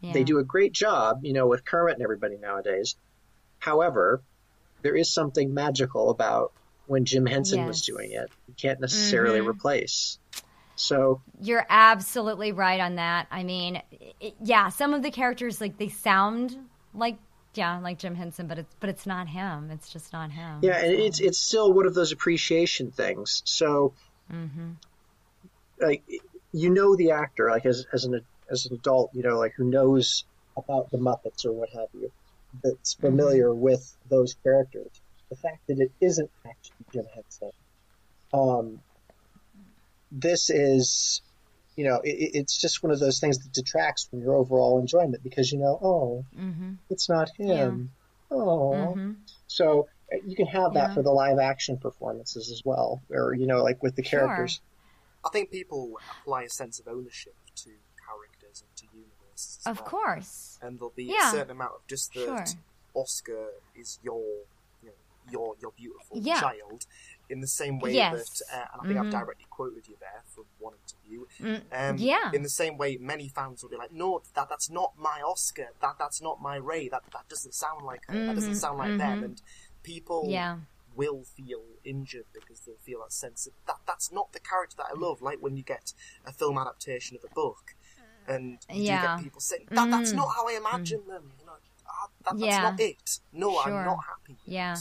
[0.00, 0.12] Yeah.
[0.12, 2.96] They do a great job, you know, with Kermit and everybody nowadays.
[3.58, 4.20] However,
[4.82, 6.52] there is something magical about
[6.86, 8.30] when Jim Henson was doing it.
[8.48, 9.48] You can't necessarily Mhm.
[9.48, 10.18] replace.
[10.76, 13.26] So You're absolutely right on that.
[13.30, 13.82] I mean,
[14.20, 16.56] it, yeah, some of the characters like they sound
[16.94, 17.18] like
[17.54, 19.70] yeah, like Jim Henson, but it's but it's not him.
[19.70, 20.60] It's just not him.
[20.62, 23.42] yeah, and it's it's still one of those appreciation things.
[23.46, 23.94] So
[24.32, 24.70] Mm-hmm.
[25.80, 26.02] like
[26.52, 29.64] you know the actor like as as an as an adult you know like who
[29.70, 30.24] knows
[30.56, 32.10] about the Muppets or what have you
[32.64, 34.90] that's familiar with those characters
[35.30, 37.50] the fact that it isn't actually Jim Henson
[38.32, 38.80] um
[40.12, 41.20] this is
[41.76, 44.78] you know it, it- it's just one of those things that detracts from your overall
[44.78, 46.74] enjoyment because you know oh Mm-hmm.
[46.90, 47.90] it's not him
[48.30, 49.12] oh Mm-hmm.
[49.46, 50.94] so uh, you can have that Yeah.
[50.94, 54.20] for the live action performances as well or you know like with the Sure.
[54.20, 54.60] characters
[55.24, 57.70] I think people apply a sense of ownership to
[58.06, 59.58] characters and to universes.
[59.66, 59.88] Of well.
[59.90, 60.56] course.
[60.62, 61.30] And there'll be Yeah.
[61.30, 62.54] a certain amount of just that.
[62.94, 63.02] Sure.
[63.02, 64.22] Asuka is your
[64.82, 64.94] you know,
[65.32, 66.38] your your beautiful Yeah.
[66.40, 66.86] child,
[67.28, 68.40] in the same way Yes.
[68.40, 69.04] that, uh, and I think Mhm.
[69.06, 71.26] I've directly quoted you there from one interview.
[71.40, 72.30] Mm, Um, yeah.
[72.32, 75.68] In the same way, many fans will be like, "No, that that's not my Asuka.
[75.80, 76.88] That that's not my Rei.
[76.88, 78.14] That that doesn't sound like her.
[78.26, 79.24] That doesn't Mhm, sound like them." mhm.
[79.24, 79.42] And
[79.82, 80.60] people Yeah.
[80.94, 84.86] will feel injured because they'll feel that sense of that that's not the character that
[84.90, 85.20] I love.
[85.20, 85.92] Like when you get
[86.24, 87.74] a film adaptation of a book,
[88.26, 89.16] and you do Yeah.
[89.16, 90.16] get people saying that that's Mhm.
[90.16, 91.32] not how I imagine them.
[91.38, 91.56] You know,
[91.86, 92.62] ah, that, that's Yeah.
[92.62, 93.20] not it.
[93.32, 93.62] No, Sure.
[93.62, 94.38] I'm not happy.
[94.44, 94.76] Yeah.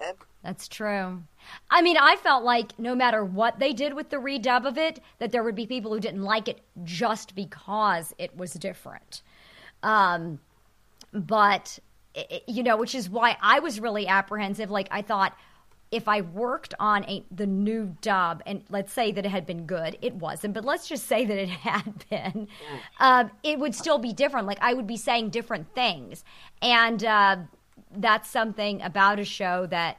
[0.00, 1.24] Um, That's true.
[1.70, 5.00] I mean, I felt like no matter what they did with the redub of it,
[5.18, 9.22] that there would be people who didn't like it just because it was different.
[9.82, 10.40] Um,
[11.12, 11.78] but
[12.16, 14.70] i- i- you know, which is why I was really apprehensive.
[14.70, 15.36] Like I thought,
[15.90, 19.66] if I worked on a the new dub, and let's say that it had been
[19.66, 22.46] good, it wasn't, but let's just say that it had been,
[23.00, 24.46] um, it would still be different.
[24.46, 26.24] Like I would be saying different things,
[26.62, 27.36] and uh,
[27.90, 29.98] that's something about a show that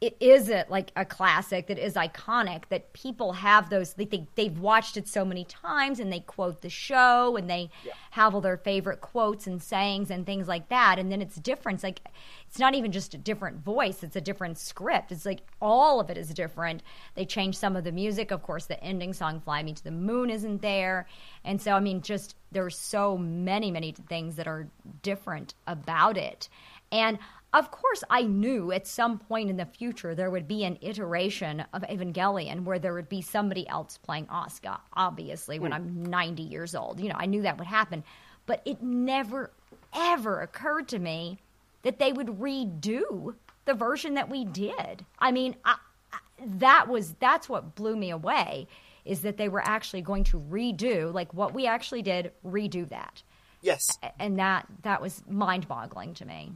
[0.00, 4.28] it is a, like a classic that is iconic that people have those they think
[4.34, 7.70] they've watched it so many times and they quote the show and they
[8.10, 10.98] have all their favorite quotes and sayings and things like that.
[10.98, 11.76] And then it's different.
[11.76, 12.00] It's like
[12.46, 14.02] it's not even just a different voice.
[14.02, 15.12] It's a different script.
[15.12, 16.82] It's like all of it is different.
[17.14, 18.30] They changed some of the music.
[18.30, 21.06] Of course the ending song fly me to the moon isn't there.
[21.44, 24.68] And so i mean just there's so many many things that are
[25.02, 26.50] different about it.
[26.92, 27.18] And
[27.56, 31.64] of course, I knew at some point in the future there would be an iteration
[31.72, 35.76] of Evangelion where there would be somebody else playing Asuka, obviously, when hmm.
[35.76, 37.00] I'm 90 years old.
[37.00, 38.04] You know, I knew that would happen.
[38.44, 39.50] But it never,
[39.94, 41.38] ever occurred to me
[41.82, 43.34] that they would redo
[43.64, 45.06] the version that we did.
[45.18, 45.76] I mean, I,
[46.12, 46.18] I,
[46.58, 48.68] that was that's what blew me away
[49.06, 53.22] is that they were actually going to redo like what we actually did, redo that.
[53.62, 53.88] Yes.
[54.18, 56.52] And that that was mind-boggling to me.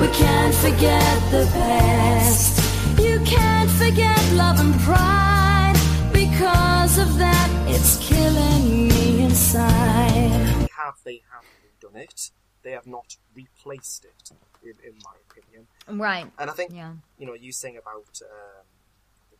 [0.00, 3.00] We can't forget the past.
[3.00, 5.74] You can't forget love and pride.
[6.12, 10.68] Because of that, it's killing me inside.
[10.76, 11.44] have they have
[11.80, 12.30] done it?
[12.62, 14.30] They have not replaced it,
[14.62, 15.66] in, in my opinion.
[15.88, 16.26] Right.
[16.38, 16.94] And I think Yeah.
[17.18, 18.64] you know you saying about um,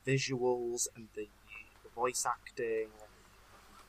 [0.04, 1.28] the visuals and the,
[1.82, 2.88] the voice acting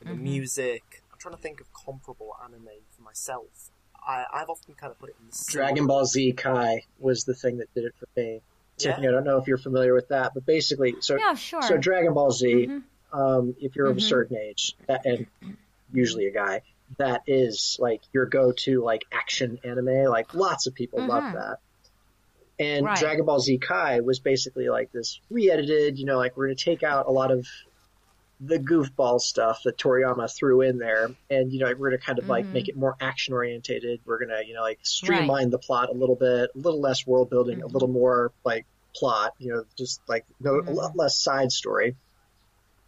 [0.00, 0.20] and the Mhm.
[0.22, 1.02] music.
[1.12, 3.70] I'm trying to think of comparable anime for myself.
[4.06, 7.34] I, I've often kind of put it in the Dragon Ball Z Kai was the
[7.34, 8.40] thing that did it for me.
[8.78, 9.10] Tiffany, Yeah.
[9.10, 11.62] I don't know if you're familiar with that, but basically, so Yeah, sure.
[11.62, 12.82] so Dragon Ball Z, Mhm.
[13.12, 14.08] um, if you're of a Mhm.
[14.08, 15.26] certain age, that, and
[15.92, 16.62] usually a guy,
[16.98, 20.04] that is like your go-to like action anime.
[20.10, 21.32] Like lots of people love Mhm.
[21.34, 21.58] that.
[22.58, 22.98] And Right.
[22.98, 26.64] Dragon Ball Z Kai was basically like this re-edited, you know, like we're going to
[26.64, 27.46] take out a lot of
[28.44, 32.18] the goofball stuff that Toriyama threw in there, and you know, we're going to kind
[32.18, 32.52] of like Mhm.
[32.52, 34.00] make it more action orientated.
[34.04, 37.06] We're going to, you know, like streamline the plot a little bit, a little less
[37.06, 38.66] world building, a little more like
[38.96, 41.96] plot, you know, just like no, a lot less side story.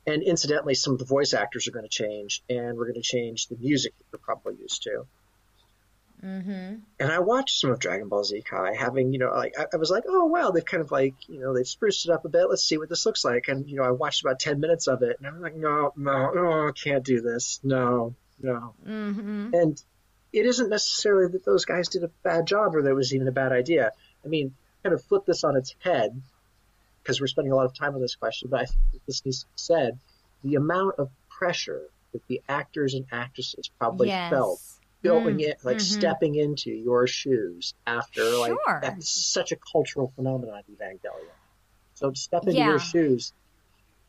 [0.06, 3.02] And incidentally, some of the voice actors are going to change, and we're going to
[3.02, 5.04] change the music that we're probably used to.
[6.24, 6.74] Mm-hmm.
[6.98, 9.76] And I watched some of Dragon Ball Z Kai, having you know, like I, I
[9.76, 12.28] was like, oh wow, they've kind of like you know they've spruced it up a
[12.28, 12.48] bit.
[12.48, 13.48] Let's see what this looks like.
[13.48, 16.30] And you know, I watched about ten minutes of it, and I'm like, no, no,
[16.30, 17.60] no, I can't do this.
[17.62, 18.74] No, no.
[18.86, 19.50] Mm-hmm.
[19.52, 19.82] And
[20.32, 23.28] it isn't necessarily that those guys did a bad job or that it was even
[23.28, 23.92] a bad idea.
[24.24, 26.20] I mean, kind of flip this on its head
[27.02, 29.40] because we're spending a lot of time on this question, but I think this needs
[29.40, 29.98] to be said.
[30.42, 34.30] The amount of pressure that the actors and actresses probably Yes.
[34.30, 34.60] felt
[35.04, 35.80] going Mm, in, like mhm.
[35.80, 38.80] stepping into your shoes after, like, Sure.
[38.82, 41.36] that's such a cultural phenomenon, in Evangelion.
[41.94, 42.66] So to step into Yeah.
[42.70, 43.32] your shoes,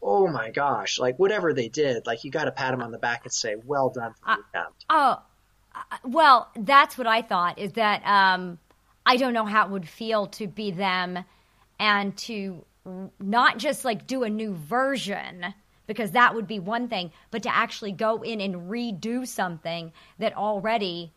[0.02, 3.00] oh my gosh, like whatever they did, like you got to pat them on the
[3.00, 4.86] back and say, well done for the attempt.
[4.89, 5.22] Oh,
[5.76, 8.60] uh, well, that's what I thought is that um,
[9.06, 11.26] I don't know how it would feel to be them
[11.80, 12.66] and to
[13.20, 15.54] not just like do a new version
[15.88, 20.36] because that would be one thing, but to actually go in and redo something that
[20.36, 21.12] already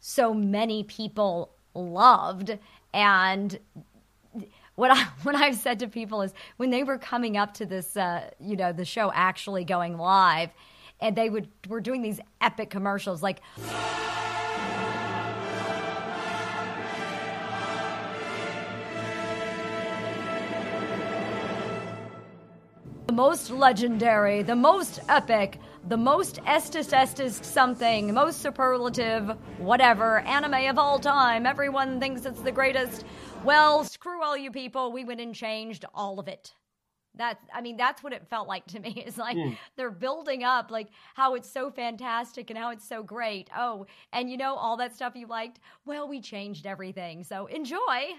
[0.00, 2.58] so many people loved
[2.92, 3.58] and
[4.76, 7.96] what I what I've said to people is when they were coming up to this,
[7.96, 10.50] uh, you know, the show actually going live,
[11.00, 13.40] and they would were doing these epic commercials like.
[23.16, 25.58] Most legendary, the most epic,
[25.88, 31.46] the most estis estis something, most superlative, whatever, anime of all time.
[31.46, 33.06] Everyone thinks it's the greatest.
[33.42, 34.92] Well, screw all you people.
[34.92, 36.54] We went and changed all of it.
[37.14, 39.02] That's, I mean, that's what it felt like to me.
[39.06, 39.54] It's like Hmm.
[39.78, 43.48] they're building up, like how it's so fantastic and how it's so great.
[43.56, 45.58] Oh, and you know, all that stuff you liked?
[45.86, 47.24] Well, we changed everything.
[47.24, 48.12] So enjoy.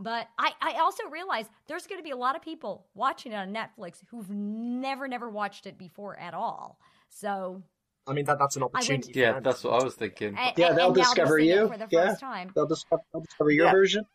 [0.00, 3.34] But I, I also realize there's going to be a lot of people watching it
[3.36, 6.78] on Netflix who've never, never watched it before at all.
[7.10, 7.62] So,
[8.06, 9.12] I mean, that that's an opportunity.
[9.12, 9.42] for Yeah, them.
[9.42, 10.34] that's what I was thinking.
[10.38, 11.68] and, Yeah, and- they'll and now discover seeing it you.
[11.68, 12.08] for the Yeah.
[12.08, 12.50] first time.
[12.54, 13.72] They'll discover, they'll discover your Yeah.
[13.72, 14.06] version.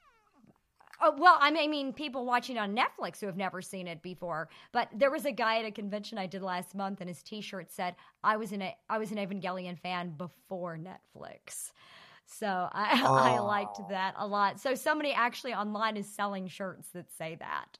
[1.01, 4.01] Oh, well, I mean, I mean, people watching on Netflix who have never seen it
[4.01, 4.49] before.
[4.71, 7.69] But there was a guy at a convention I did last month, and his T-shirt
[7.69, 11.71] said, "I was an a, I was an Evangelion fan before Netflix."
[12.25, 13.01] So I
[13.35, 13.85] I liked Oh.
[13.89, 14.59] that a lot.
[14.59, 17.77] So somebody actually online is selling shirts that say that.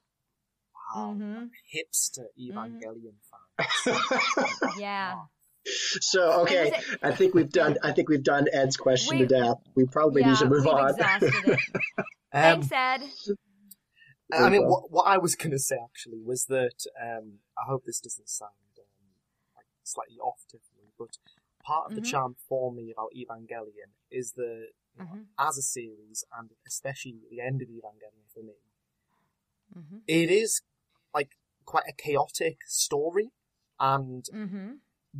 [0.94, 1.12] Wow.
[1.14, 1.44] hmm
[1.74, 3.14] Hipster Evangelion
[3.56, 3.96] fan.
[4.78, 5.20] Yeah.
[6.00, 7.76] So okay, it- I think we've done.
[7.82, 9.56] I think we've done Ed's question We- to death.
[9.74, 10.90] We probably yeah, need to move on.
[10.90, 11.60] exhausted it.
[12.32, 13.02] Um, Thanks, Ed.
[14.32, 17.84] I mean, what, what I was going to say actually was that um, I hope
[17.86, 18.84] this doesn't sound um,
[19.56, 21.16] like slightly off Tiffany, but
[21.66, 22.10] part of the Mhm.
[22.12, 25.26] charm for me about Evangelion is that you know, Mhm.
[25.38, 28.54] as a series, and especially the end of Evangelion for me,
[29.74, 30.02] Mhm.
[30.06, 30.62] it is
[31.12, 31.32] like
[31.64, 33.30] quite a chaotic story,
[33.78, 34.76] and Mm-hmm.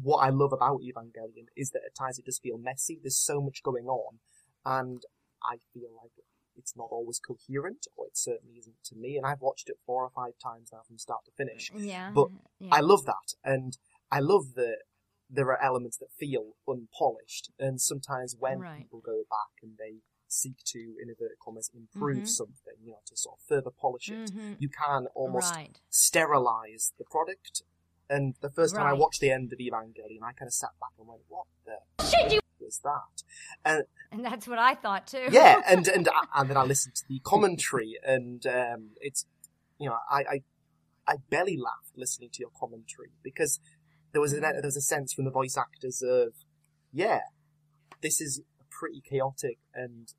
[0.09, 2.99] what I love about Evangelion is that at times it does feel messy.
[2.99, 4.21] There's so much going on,
[4.65, 5.05] and
[5.43, 6.13] I feel like
[6.55, 9.17] it's not always coherent, or it certainly isn't to me.
[9.19, 11.71] And I've watched it four or five times now from start to finish.
[11.73, 12.13] Yeah.
[12.15, 12.29] But
[12.59, 12.75] yeah.
[12.75, 13.77] I love that, and
[14.11, 14.79] I love that
[15.29, 18.79] there are elements that feel unpolished, and sometimes when Right.
[18.79, 22.29] people go back and they seek to, in inverted commas, improve Mhm.
[22.29, 24.61] something, you know, to sort of further polish it, Mhm.
[24.61, 25.81] you can almost Right.
[25.89, 27.63] sterilize the product.
[28.09, 30.91] And the first time I watched the end of Evangelion, I kind of sat back
[30.99, 33.23] and went, "What the Shit, you- was that?"
[33.65, 35.27] And And that's what I thought too.
[35.31, 39.27] yeah, and and and then I listened to the commentary, and um, it's
[39.79, 40.45] you know I, I
[41.09, 43.61] I belly laughed listening to your commentary because
[44.17, 46.33] there was a there was a sense from the voice actors of
[46.91, 47.21] yeah,
[48.01, 50.15] this is a pretty chaotic and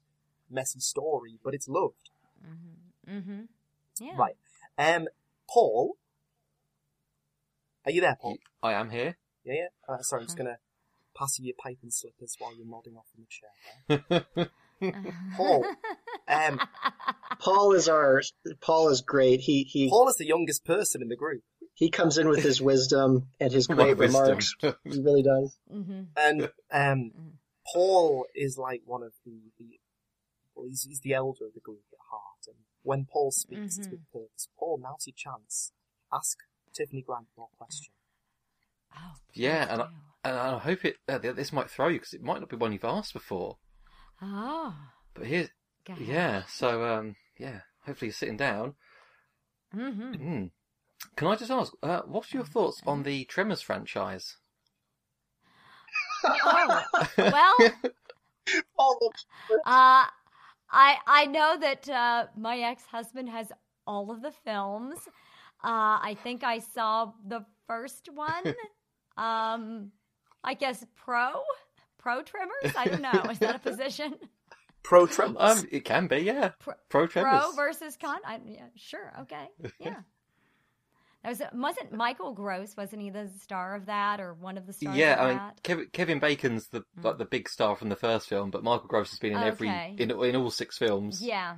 [0.51, 2.11] messy story, but it's loved.
[3.09, 3.41] Mm-hmm.
[3.99, 4.15] Yeah.
[4.15, 4.35] Right,
[4.77, 5.07] um,
[5.49, 5.97] Paul,
[7.85, 8.37] are you there, Paul?
[8.61, 9.17] I am here.
[9.43, 9.67] Yeah, yeah.
[9.89, 10.59] Uh, sorry, I'm just gonna
[11.17, 13.25] pass you your pipe and slippers while you're nodding off in
[13.89, 14.49] the chair.
[15.35, 15.65] Paul,
[16.27, 16.61] um,
[17.39, 18.21] Paul is our.
[18.61, 19.39] Paul is great.
[19.39, 21.41] He he Paul is the youngest person in the group.
[21.78, 24.55] He comes in with his wisdom and his great remarks.
[24.61, 25.55] He really does.
[25.71, 26.01] Mm-hmm.
[26.17, 27.11] And um,
[27.71, 29.80] Paul is like one of the, the
[30.55, 32.47] well, he's, he's the elder of the group at heart.
[32.47, 33.91] And when Paul speaks, it's Mhm.
[33.91, 34.47] with purpose.
[34.57, 35.71] Paul, now's your chance.
[36.11, 36.39] Ask
[36.73, 37.93] Tiffany Grant your question.
[38.95, 39.88] Oh, Yeah, and I,
[40.23, 40.95] and I hope it.
[41.07, 43.57] Uh, this might throw you because it might not be one you've asked before.
[44.19, 44.73] Oh.
[45.13, 45.49] But here,
[45.99, 46.43] yeah.
[46.49, 47.59] So um, yeah.
[47.86, 48.73] Hopefully you're sitting down.
[49.75, 50.11] Mm-hmm.
[50.13, 50.51] Mm.
[51.18, 54.38] Can I just ask, uh, what's your thoughts on the Tremors franchise?
[56.24, 56.82] Oh,
[57.18, 57.55] well,
[59.65, 60.05] uh,
[60.72, 63.51] I I know that uh, my ex husband has
[63.86, 64.97] all of the films.
[65.63, 68.55] Uh, I think I saw the first one.
[69.18, 69.91] um,
[70.43, 71.41] I guess pro
[71.97, 72.74] pro Tremors.
[72.78, 73.30] I don't know.
[73.30, 74.15] Is that a position?
[74.82, 75.38] Pro Tremors.
[75.39, 76.51] Um, it can be, yeah.
[76.59, 77.41] Pro, Pro Tremors.
[77.41, 78.20] Pro versus con.
[78.26, 79.13] I, yeah, sure.
[79.22, 79.49] Okay.
[79.80, 79.97] Yeah.
[81.28, 82.78] That was wasn't Michael Gross?
[82.78, 84.95] Wasn't he the star of that or one of the stars?
[84.95, 85.63] yeah, of I mean, that?
[85.63, 89.09] Kevin, Kevin Bacon's the like the big star from the first film, but Michael Gross
[89.09, 89.67] has been in every
[89.97, 91.21] in in all six films.
[91.21, 91.55] Yeah.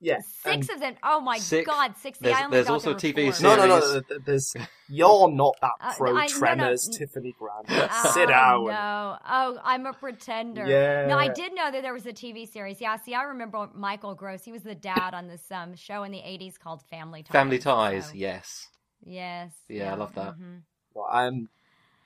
[0.00, 0.18] Yeah.
[0.42, 0.96] Six of them.
[1.02, 1.66] Oh my Six.
[1.66, 2.18] God, six.
[2.18, 3.40] There's- I there's also there a TV series.
[3.40, 3.80] No, no, no.
[3.80, 3.92] series.
[3.92, 4.54] th- th- There's
[4.90, 6.76] you're not that Uh, pro I- no, no.
[6.76, 7.66] Tiffany Grant.
[7.90, 8.66] Oh, Sit down.
[8.66, 9.16] No.
[9.26, 10.66] Oh, I'm a pretender.
[10.66, 11.06] Yeah.
[11.06, 12.82] No, I did know that there was a TV series.
[12.82, 12.96] Yeah.
[12.98, 14.44] See, I remember Michael Gross.
[14.44, 17.32] He was the dad on this um, show in the '80s called Family Ties.
[17.32, 18.68] Family Ties, so- yes.
[19.06, 19.52] Yes.
[19.68, 20.34] Yeah, I love that.
[20.34, 20.62] mhm.
[20.94, 21.48] Well, um,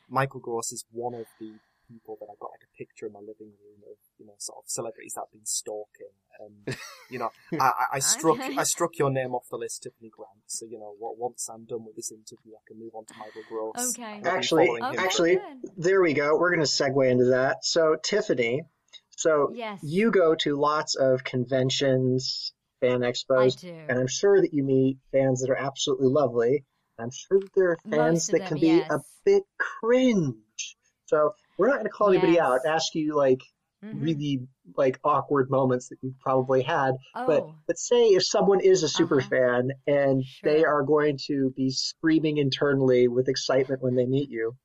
[0.08, 1.52] Michael Gross is one of the
[1.88, 4.58] people that I've got like a picture in my living room of, you know, sort
[4.58, 6.12] of celebrities that I've been stalking.
[6.40, 6.76] And,
[7.10, 7.30] you know,
[7.60, 8.56] I, I, I struck, Okay.
[8.56, 10.30] I struck your name off the list, Tiffany Grant.
[10.46, 13.14] So, you know, what, once I'm done with this interview, I can move on to
[13.18, 13.94] Michael Gross.
[13.96, 14.02] Okay.
[14.04, 14.98] I've been Actually, following him.
[14.98, 15.38] actually,
[15.76, 16.36] there we go.
[16.38, 17.64] We're going to segue into that.
[17.64, 18.62] So, Tiffany,
[19.10, 19.80] so Yes.
[19.82, 23.74] you go to lots of conventions, fan expos, I do.
[23.88, 26.64] and I'm sure that you meet fans that are absolutely lovely.
[26.98, 30.76] I'm sure that there are fans that them, can be a bit cringe.
[31.06, 33.40] So we're not going to call anybody out, ask you like
[33.84, 34.00] Mhm.
[34.02, 34.40] really
[34.76, 36.96] like awkward moments that you've probably had.
[37.14, 37.54] But Oh.
[37.66, 39.28] but say if someone is a super Uh-huh.
[39.30, 44.56] fan and they are going to be screaming internally with excitement when they meet you,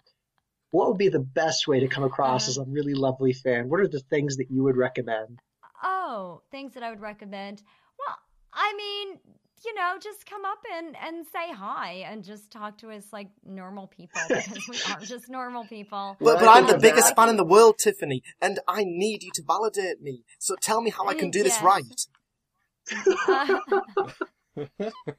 [0.72, 2.50] what would be the best way to come across Uh-huh.
[2.50, 3.70] as a really lovely fan?
[3.70, 5.40] What are the things that you would recommend?
[5.84, 7.62] Oh, things that I would recommend.
[8.00, 8.18] Well,
[8.54, 9.20] I mean,
[9.66, 13.30] you know, just come up and, and say hi and just talk to us like
[13.46, 16.18] normal people because we are just normal people.
[16.22, 19.44] But, but I'm the biggest fan in the world, Tiffany, and I need you to
[19.46, 20.24] validate me.
[20.40, 21.64] So tell me how I can do this Yes.
[21.64, 22.08] right.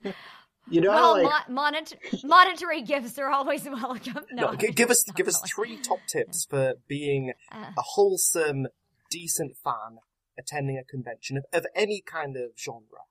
[0.70, 4.24] You know, well, like mo- monet- monetary gifts are always welcome.
[4.32, 7.66] No, No, g- give us give us three top tips for being Uh.
[7.76, 8.68] a wholesome,
[9.10, 9.98] decent fan
[10.38, 13.04] attending a convention of, of any kind of genre.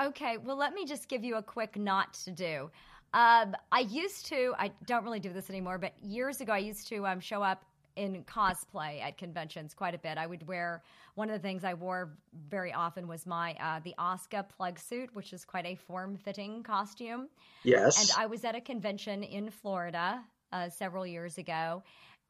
[0.00, 2.70] Okay, well, let me just give you a quick not to do.
[3.12, 6.88] Um, I used to, I don't really do this anymore, but years ago, I used
[6.88, 7.64] to um, show up
[7.96, 10.18] in cosplay at conventions quite a bit.
[10.18, 10.82] I would wear
[11.14, 12.16] one of the things I wore
[12.48, 16.62] very often was my uh, the Asuka plug suit, which is quite a form fitting
[16.62, 17.28] costume.
[17.62, 18.00] Yes.
[18.00, 20.22] And I was at a convention in Florida
[20.52, 21.82] uh, several years ago,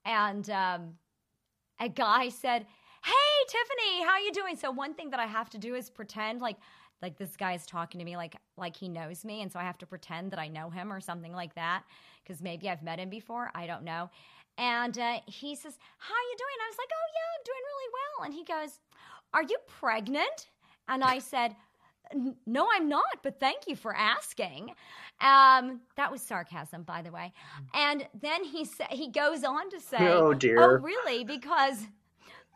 [0.04, 0.94] and um,
[1.80, 2.66] a guy said,
[3.02, 5.88] "Hey, Tiffany, how are you doing?" So one thing that I have to do is
[5.88, 6.56] pretend like
[7.04, 9.62] like this guy is talking to me like like he knows me, and so I
[9.62, 11.82] have to pretend that I know him or something like that
[12.22, 13.50] because maybe I've met him before.
[13.54, 14.08] I don't know.
[14.56, 17.90] And uh, he says, "How you doing?" I was like, "Oh yeah, I'm doing really
[17.98, 18.80] well." And he goes,
[19.34, 20.48] "Are you pregnant?"
[20.88, 21.54] And I said.
[22.46, 24.74] No, I'm not, but thank you for asking.
[25.22, 27.32] Um, that was sarcasm, by the way.
[27.72, 30.78] And then he sa- he goes on to say, Oh, dear.
[30.78, 31.24] Oh, really?
[31.24, 31.78] Because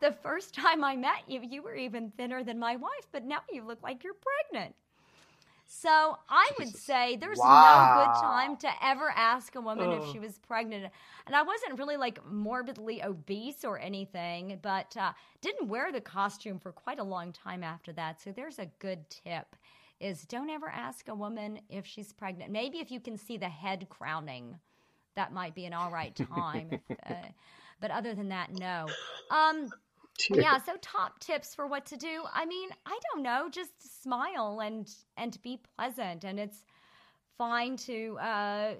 [0.01, 3.39] the first time I met you, you were even thinner than my wife, but now
[3.51, 4.75] you look like you're pregnant.
[5.71, 10.11] So I would say there's no good time to ever ask a woman if Oh.
[10.11, 10.91] she was pregnant.
[11.27, 16.57] And I wasn't really like morbidly obese or anything, but uh, didn't wear the costume
[16.59, 18.19] for quite a long time after that.
[18.19, 19.55] So there's a good tip
[19.99, 22.51] is don't ever ask a woman if she's pregnant.
[22.51, 24.57] Maybe if you can see the head crowning,
[25.15, 26.69] that might be an all right time.
[26.71, 27.13] If, uh,
[27.79, 28.87] but other than that, no.
[29.29, 29.69] Um,
[30.29, 30.57] Yeah.
[30.57, 32.23] So top tips for what to do.
[32.33, 33.49] I mean, I don't know.
[33.49, 36.63] Just smile and and be pleasant, and it's
[37.37, 38.17] fine to.
[38.19, 38.73] Uh,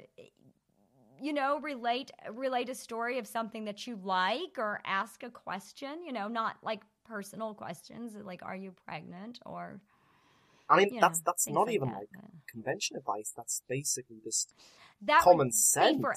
[1.22, 6.04] you know, relate relate a story of something that you like, or ask a question.
[6.06, 9.82] You know, not like personal questions like "Are you pregnant?" or
[10.70, 11.96] I mean, that's know, that's not like even that.
[11.96, 12.10] like
[12.48, 13.34] convention advice.
[13.36, 14.54] That's basically just
[15.04, 16.02] that common would be sense.
[16.02, 16.14] for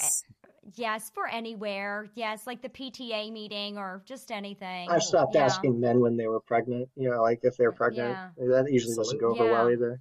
[0.75, 2.09] yes for anywhere.
[2.15, 4.89] Yes, like the PTA meeting or just anything.
[4.91, 5.45] I stopped Yeah.
[5.45, 6.89] asking men when they were pregnant.
[6.97, 8.17] You know, like if they're pregnant.
[8.39, 8.47] Yeah.
[8.49, 9.53] That usually doesn't go over Yeah.
[9.53, 10.01] well either.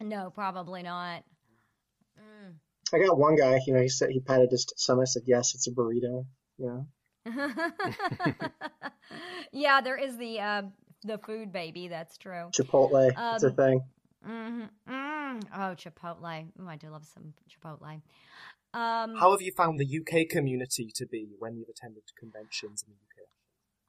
[0.00, 1.24] No, probably not.
[2.18, 2.54] Mm.
[2.94, 3.58] I got one guy.
[3.66, 5.02] You know, he said he patted his stomach.
[5.02, 6.26] I said, "Yes, it's a burrito."
[6.58, 6.82] Yeah.
[9.52, 10.62] yeah, there is the uh,
[11.04, 11.88] the food baby.
[11.88, 12.50] That's true.
[12.52, 13.10] Chipotle.
[13.34, 13.80] it's a Um, thing.
[14.26, 14.68] mhm,
[15.26, 15.42] mm.
[15.54, 16.46] Oh, Chipotle.
[16.60, 18.00] Ooh, I do love some Chipotle.
[18.74, 22.92] Um, How have you found the UK community to be when you've attended conventions in
[22.92, 23.28] the UK?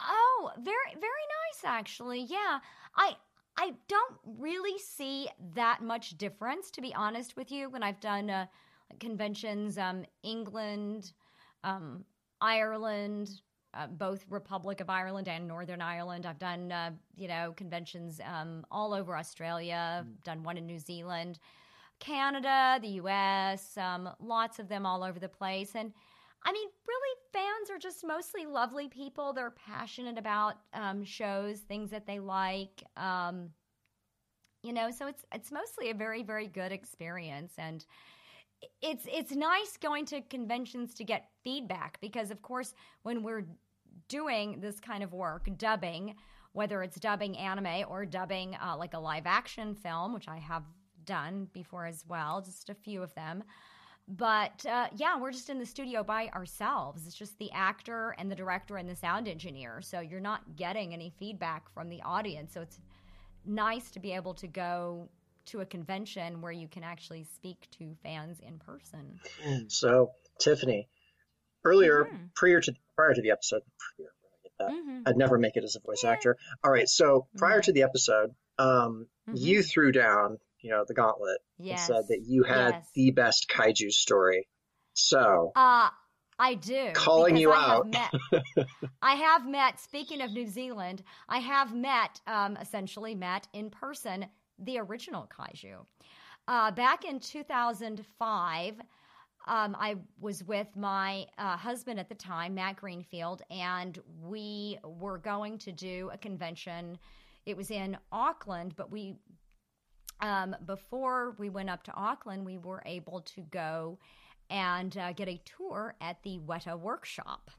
[0.01, 2.21] Oh, very very nice actually.
[2.21, 2.59] Yeah.
[2.95, 3.17] I
[3.57, 8.29] I don't really see that much difference to be honest with you when I've done
[8.29, 8.45] uh,
[8.99, 11.11] conventions um England,
[11.63, 12.05] um
[12.39, 13.29] Ireland,
[13.73, 16.25] uh, both Republic of Ireland and Northern Ireland.
[16.25, 21.39] I've done uh, you know conventions um all over Australia, done one in New Zealand,
[21.99, 25.93] Canada, the US, um lots of them all over the place and
[26.43, 29.33] I mean, really, fans are just mostly lovely people.
[29.33, 32.83] They're passionate about um, shows, things that they like.
[32.95, 33.49] Um,
[34.63, 37.85] you know, so it's it's mostly a very very good experience, and
[38.81, 43.45] it's it's nice going to conventions to get feedback because, of course, when we're
[44.07, 46.15] doing this kind of work, dubbing,
[46.53, 50.63] whether it's dubbing anime or dubbing uh, like a live action film, which I have
[51.05, 53.43] done before as well, just a few of them.
[54.07, 57.05] But uh, yeah, we're just in the studio by ourselves.
[57.05, 59.81] It's just the actor and the director and the sound engineer.
[59.81, 62.53] So you're not getting any feedback from the audience.
[62.53, 62.79] So it's
[63.45, 65.09] nice to be able to go
[65.47, 69.19] to a convention where you can actually speak to fans in person.
[69.69, 70.87] So, Tiffany,
[71.63, 72.25] earlier, Mm-hmm.
[72.35, 73.61] prior to prior to the episode,
[73.95, 74.71] prior, I get that.
[74.71, 75.03] Mhm.
[75.07, 76.35] I'd never make it as a voice actor.
[76.63, 81.39] All right, so prior to the episode, um, you threw down, you know, the gauntlet
[81.59, 81.67] Mm-hmm.
[81.67, 81.89] Yes.
[81.89, 82.89] and said that you had Yes.
[82.95, 84.47] the best kaiju story.
[84.93, 85.89] So, Uh,
[86.39, 86.91] I do.
[86.93, 87.95] calling you I out.
[87.95, 88.67] Have met,
[89.01, 94.25] I have met, speaking of New Zealand, I have met, um, essentially met in person,
[94.59, 95.85] the original kaiju.
[96.47, 98.75] Uh, back in 2005,
[99.47, 105.17] um, I was with my uh, husband at the time, Matt Greenfield, and we were
[105.17, 106.97] going to do a convention.
[107.45, 109.15] It was in Auckland, but we
[110.19, 113.99] um, before we went up to Auckland, we were able to go
[114.49, 117.51] and uh, get a tour at the Weta workshop.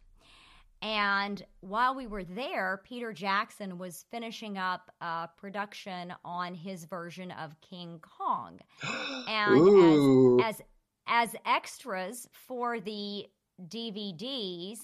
[0.81, 7.33] And while we were there, Peter Jackson was finishing up a production on his version
[7.33, 8.61] of King Kong.
[9.29, 10.63] And as, as
[11.09, 13.27] as extras for the
[13.69, 14.81] DVDs,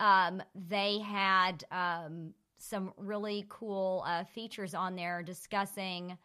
[0.00, 6.16] um, they had um, some really cool uh, features on there discussing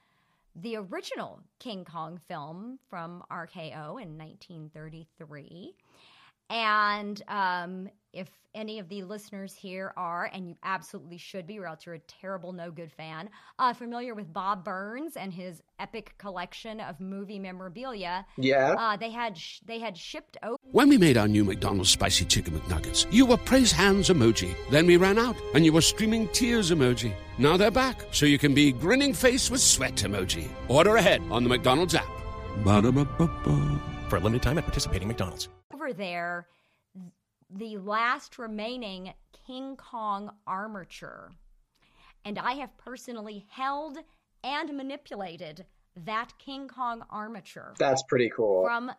[0.56, 5.76] the original King Kong film from RKO in 1933.
[6.50, 11.66] And um, if any of the listeners here are, and you absolutely should be, or
[11.66, 16.14] else you're a terrible, no good fan, uh, familiar with Bob Burns and his epic
[16.18, 18.26] collection of movie memorabilia.
[18.38, 18.76] Yeah.
[18.78, 20.58] Uh, they had sh- they had shipped over.
[20.72, 24.54] When we made our new McDonald's spicy chicken McNuggets, you were praise hands emoji.
[24.70, 27.14] Then we ran out, and you were streaming tears emoji.
[27.38, 30.50] Now they're back, so you can be grinning face with sweat emoji.
[30.68, 32.10] Order ahead on the McDonald's app.
[32.66, 33.82] Ba-da-ba-ba-ba.
[34.10, 35.48] For a limited time at participating McDonald's.
[35.74, 36.48] over there
[37.54, 39.14] the last remaining
[39.46, 41.32] King Kong armature.
[42.26, 43.98] And I have personally held
[44.44, 45.66] and manipulated
[46.06, 47.74] that King Kong armature.
[47.78, 48.64] That's pretty cool.
[48.64, 48.92] From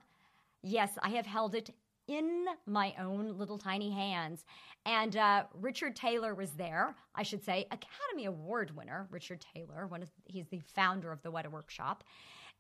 [0.62, 1.70] yes, I have held it
[2.08, 4.44] in my own little tiny hands.
[4.84, 6.96] And uh, Richard Taylor was there.
[7.14, 9.86] I should say Academy Award winner Richard Taylor.
[9.86, 12.02] One of he's the founder of the Weta Workshop.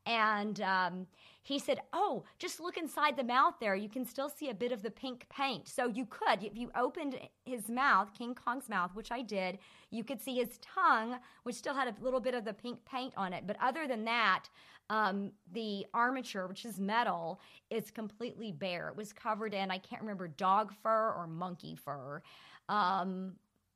[0.06, 1.06] And um,
[1.42, 3.74] he said, Oh, just look inside the mouth there.
[3.74, 5.68] You can still see a bit of the pink paint.
[5.68, 9.58] So you could, if you opened his mouth, King Kong's mouth, which I did,
[9.90, 13.12] you could see his tongue, which still had a little bit of the pink paint
[13.16, 13.44] on it.
[13.46, 14.44] But other than that,
[14.90, 17.40] um, the armature, which is metal,
[17.70, 18.88] is completely bare.
[18.88, 22.22] It was covered in, I can't remember, dog fur or monkey fur.
[22.68, 23.34] Um,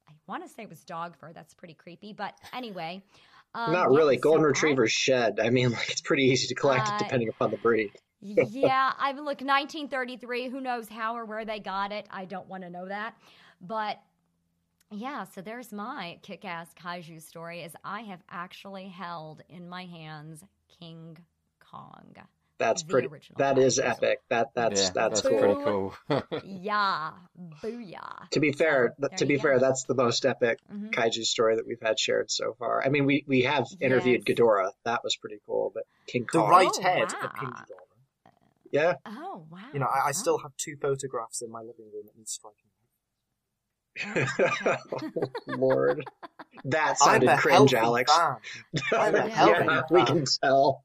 [0.08, 1.32] I want to say it was dog fur.
[1.32, 2.12] That's pretty creepy.
[2.12, 3.02] But anyway.
[3.54, 4.16] Um, Not yeah, really.
[4.16, 5.40] so Golden I- retrievers shed.
[5.40, 7.90] I mean, like it's pretty easy to collect Uh, it depending upon the breed.
[8.20, 10.48] yeah, I mean, look, 1933.
[10.48, 12.06] Who knows how or where they got it?
[12.10, 13.14] I don't want to know that,
[13.60, 14.00] but
[14.90, 15.24] yeah.
[15.24, 17.62] So there's my kick-ass kaiju story.
[17.62, 20.44] Is I have actually held in my hands
[20.80, 21.16] King
[21.60, 22.14] Kong.
[22.58, 23.08] That's the pretty.
[23.08, 23.84] original That is kaiju.
[23.84, 24.18] epic.
[24.30, 25.38] That that's Yeah, that's, that's cool.
[25.38, 25.94] pretty cool.
[26.44, 27.12] yeah,
[27.62, 28.30] booyah.
[28.30, 29.66] To be fair, there to be you fair, go.
[29.66, 30.90] that's the most epic Mhm.
[30.92, 32.82] kaiju story that we've had shared so far.
[32.84, 34.36] I mean, we we have interviewed Yes.
[34.38, 34.70] Ghidorah.
[34.84, 36.50] That was pretty cool, but King The Kong.
[36.50, 37.18] right Oh, head wow.
[37.22, 38.32] of King Ghidorah.
[38.72, 38.94] Yeah.
[39.06, 39.60] Oh wow.
[39.72, 42.70] You know, I, I still have two photographs in my living room that need striking.
[45.46, 46.04] Lord,
[46.64, 48.12] that I'm sounded cringe, Alex.
[48.92, 50.84] I'm a yeah, we can tell.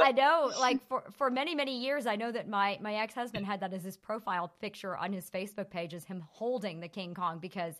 [0.00, 3.46] I know, like for for many many years, I know that my my ex husband
[3.46, 7.14] had that as his profile picture on his Facebook page, is him holding the King
[7.14, 7.74] Kong because.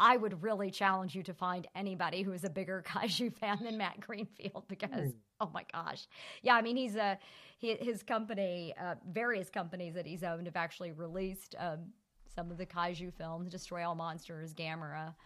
[0.00, 3.76] I would really challenge you to find anybody who is a bigger kaiju fan than
[3.76, 5.10] Matt Greenfield because
[5.40, 6.06] oh my gosh,
[6.40, 7.18] yeah, I mean he's a
[7.58, 11.86] he, his company, uh, various companies that he's owned have actually released um,
[12.32, 15.16] some of the kaiju films, Destroy All Monsters, Gamera,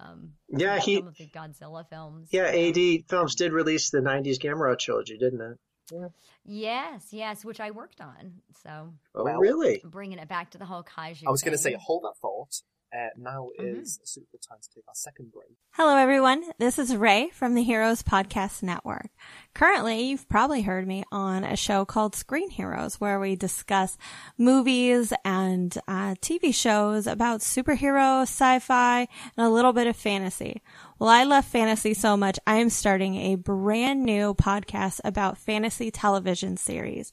[0.00, 2.28] um, Yeah, some he- of the Godzilla films.
[2.32, 5.58] Yeah, ADV Films did release the '90s Gamera trilogy, didn't it?
[5.92, 6.08] Yeah.
[6.44, 8.40] Yes, yes, which I worked on.
[8.62, 9.80] So Oh, Well, really?
[9.84, 11.24] bringing it back to the whole kaiju.
[11.26, 12.60] I was going to say, hold that thought.
[12.90, 13.80] Uh, now Mm-hmm.
[13.82, 15.50] is a suitable time to take our second break.
[15.72, 16.42] Hello, everyone.
[16.58, 19.10] This is Ray from the Heroes Podcast Network.
[19.54, 23.98] Currently, you've probably heard me on a show called Screen Heroes, where we discuss
[24.38, 29.00] movies and uh, TV shows about superhero, sci-fi,
[29.36, 30.62] and a little bit of fantasy.
[31.00, 35.92] Well, I love fantasy so much, I am starting a brand new podcast about fantasy
[35.92, 37.12] television series.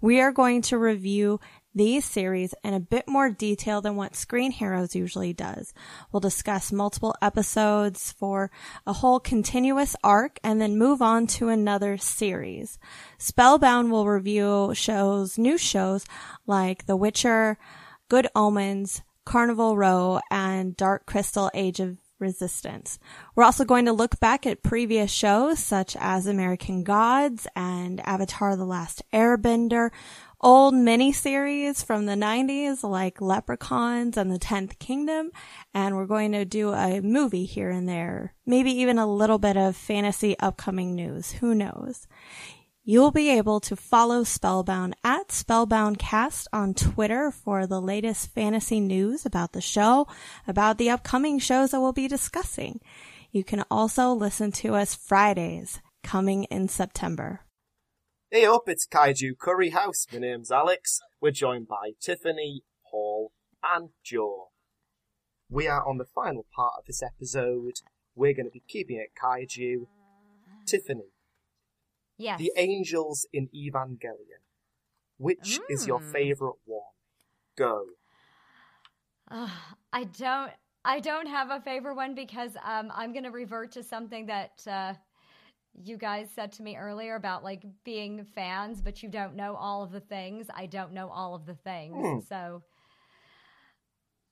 [0.00, 1.40] We are going to review
[1.74, 5.74] these series in a bit more detail than what Screen Heroes usually does.
[6.10, 8.50] We'll discuss multiple episodes for
[8.86, 12.78] a whole continuous arc and then move on to another series.
[13.18, 16.06] Spellbound will review shows, new shows
[16.46, 17.58] like The Witcher,
[18.08, 22.98] Good Omens, Carnival Row, and Dark Crystal Age of Resistance.
[23.34, 28.56] We're also going to look back at previous shows such as American Gods and Avatar
[28.56, 29.90] The Last Airbender,
[30.40, 35.30] old miniseries from the 90s like Leprechauns and the 10th Kingdom,
[35.74, 38.34] and we're going to do a movie here and there.
[38.46, 41.32] Maybe even a little bit of fantasy upcoming news.
[41.32, 42.06] Who knows?
[42.88, 49.26] You'll be able to follow Spellbound at SpellboundCast on Twitter for the latest fantasy news
[49.26, 50.06] about the show,
[50.46, 52.80] about the upcoming shows that we'll be discussing.
[53.32, 57.40] You can also listen to us Fridays, coming in September.
[58.30, 60.06] Hey up, it's Kaiju Curry House.
[60.12, 61.00] My name's Alex.
[61.20, 63.32] We're joined by Tiffany, Paul,
[63.64, 64.50] and Joe.
[65.50, 67.80] We are on the final part of this episode.
[68.14, 69.88] We're going to be keeping it Kaiju.
[70.66, 71.10] Tiffany,
[72.18, 72.38] Yes.
[72.38, 74.42] the angels in Evangelion.
[75.18, 76.12] Which is your Mm.
[76.12, 76.82] favourite one?
[77.56, 77.86] Go.
[79.30, 79.48] Uh,
[79.92, 80.52] I don't.
[80.84, 84.62] I don't have a favorite one because um, I'm going to revert to something that
[84.68, 84.94] uh,
[85.82, 89.82] you guys said to me earlier about like being fans, but you don't know all
[89.82, 90.46] of the things.
[90.54, 92.20] I don't know all of the things, Hmm.
[92.28, 92.62] so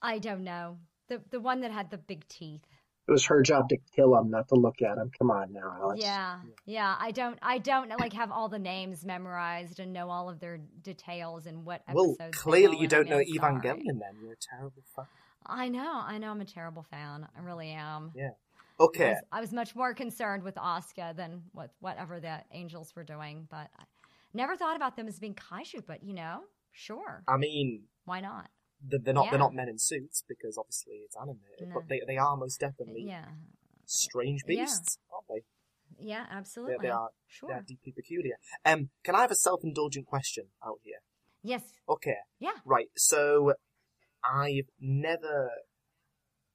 [0.02, 0.78] I don't know
[1.08, 2.64] the the one that had the big teeth.
[3.06, 5.10] It was her job to kill him, not to look at him.
[5.18, 6.00] Come on now, Alex.
[6.02, 6.94] Yeah, yeah.
[6.98, 7.38] I don't.
[7.42, 11.66] I don't like have all the names memorized and know all of their details and
[11.66, 12.18] what Well, episodes.
[12.18, 13.74] they clearly you don't know mean, I'm sorry.
[13.74, 14.14] Evangelion then.
[14.22, 15.04] You're a terrible fan.
[15.46, 16.02] I know.
[16.06, 16.30] I know.
[16.30, 17.28] I'm a terrible fan.
[17.36, 18.12] I really am.
[18.14, 18.30] Yeah.
[18.80, 19.10] I Okay.
[19.10, 23.46] was, I was much more concerned with Asuka than with whatever the Angels were doing,
[23.50, 23.84] but I
[24.32, 25.84] never thought about them as being kaiju.
[25.86, 26.40] But you know,
[26.72, 28.48] sure, I mean, why not?
[28.86, 29.30] They're not Yeah.
[29.30, 31.74] they're not men in suits because obviously it's animated, No.
[31.76, 33.28] but they they are most definitely Yeah,
[33.84, 34.62] strange Yeah.
[34.64, 35.42] beasts, aren't they?
[35.98, 36.76] yeah, They, absolutely.
[36.82, 37.48] they are sure.
[37.48, 38.36] they are deeply peculiar.
[38.64, 40.98] Um, can I have a self-indulgent question out here?
[41.42, 41.62] Yes.
[41.88, 42.16] Okay.
[42.38, 42.58] Yeah.
[42.64, 42.90] Right.
[42.96, 43.54] So
[44.24, 45.50] I've never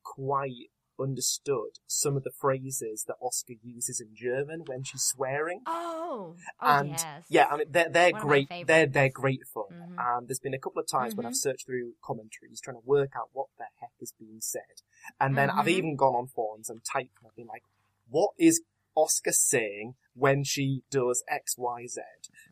[0.03, 5.61] quite understood some of the phrases that Asuka uses in German when she's swearing.
[5.65, 6.35] Oh.
[6.61, 7.25] Oh and yes.
[7.29, 8.49] yeah, I mean they're they're One great.
[8.67, 9.63] They're they're great fun.
[9.71, 9.95] Mhm.
[10.17, 11.35] And there's been a couple of times when I've Mhm.
[11.35, 14.81] searched through commentaries trying to work out what the heck is being said,
[15.19, 15.77] and then I've Mhm.
[15.77, 17.63] even gone on forums and typed and I've been like,
[18.07, 18.61] what is
[18.97, 22.01] Asuka saying when she does X Y Z?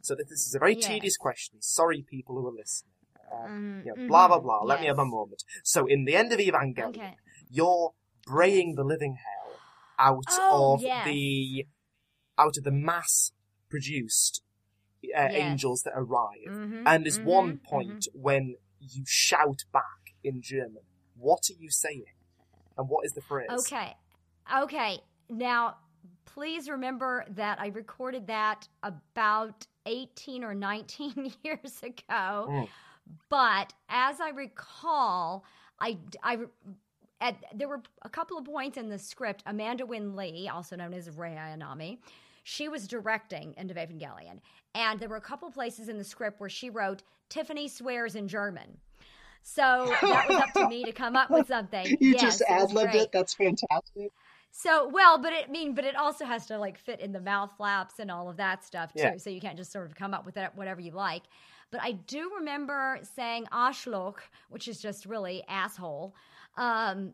[0.01, 0.87] So that this is a very Yes.
[0.87, 1.61] tedious question.
[1.61, 2.93] Sorry, people who are listening.
[3.31, 4.63] Uh, Mhm, you know, blah blah mhm, blah.
[4.63, 5.43] Let me have a moment.
[5.63, 7.17] So in the end of Evangelion, Okay.
[7.49, 7.93] you're
[8.27, 9.59] braying the living hell
[9.99, 11.05] out Oh, of yes.
[11.07, 11.65] the
[12.37, 13.31] out of the mass
[13.69, 14.41] produced
[15.15, 15.33] uh, Yes.
[15.35, 16.47] angels that arrive.
[16.47, 20.83] Mhm, And there's one mhm, point when you shout back in German.
[21.15, 22.05] What are you saying?
[22.77, 23.49] And what is the phrase?
[23.51, 23.95] Okay.
[24.63, 24.99] Okay.
[25.29, 25.77] Now,
[26.25, 32.47] please remember that I recorded that about 18 or 19 years ago.
[32.49, 32.69] Mm.
[33.29, 35.45] But as I recall,
[35.79, 36.37] I, I
[37.21, 39.43] at, there were a couple of points in the script.
[39.45, 41.97] Amanda Winn-Lee, also known as Rei Ayanami,
[42.43, 44.39] she was directing End of Evangelion.
[44.75, 48.27] And there were a couple places in the script where she wrote, Tiffany swears in
[48.27, 48.77] German.
[49.41, 51.85] So that was up to me to come up with something.
[51.99, 53.11] You Yes, just ad libbed it.
[53.11, 54.11] That's fantastic.
[54.51, 57.21] So well, but it I mean, but it also has to like fit in the
[57.21, 59.01] mouth flaps and all of that stuff too.
[59.01, 59.17] Yeah.
[59.17, 61.23] So you can't just sort of come up with it whatever you like.
[61.71, 66.15] But I do remember saying Arschloch, which is just really asshole.
[66.57, 67.13] Um,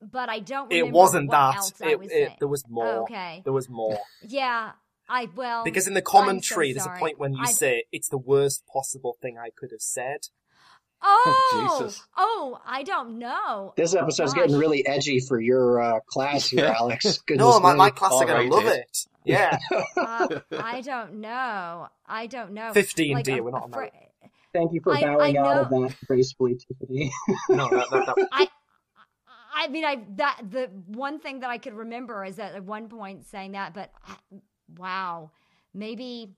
[0.00, 0.72] but I don't.
[0.72, 1.56] It wasn't what that.
[1.56, 2.36] Else I It, was it- saying.
[2.40, 3.02] there was more.
[3.02, 3.42] Okay.
[3.44, 3.98] There was more.
[4.26, 4.72] Yeah.
[5.08, 7.84] I well Because in the I'm so commentary, there's a point when you I- say
[7.92, 10.28] it's the worst possible thing I could have said.
[11.04, 12.02] Oh, Jesus.
[12.16, 13.74] oh, I don't know.
[13.76, 14.42] This episode's Gosh.
[14.44, 17.18] getting really edgy for your uh, class here, Alex.
[17.26, 19.06] Goodness no, my, my class are going to love it.
[19.24, 19.58] Yeah.
[19.96, 21.88] Uh, I don't know.
[22.06, 22.72] I don't know.
[22.72, 23.92] 15, Like, dear, we're not on fr- that.
[24.52, 27.12] Thank you for I- bowing I out of that gracefully, Tiffany.
[27.48, 28.48] no, that, that, that, I,
[29.54, 32.88] I mean, I that the one thing that I could remember is that at one
[32.88, 34.16] point saying that, but I-
[34.76, 35.30] wow,
[35.74, 36.34] maybe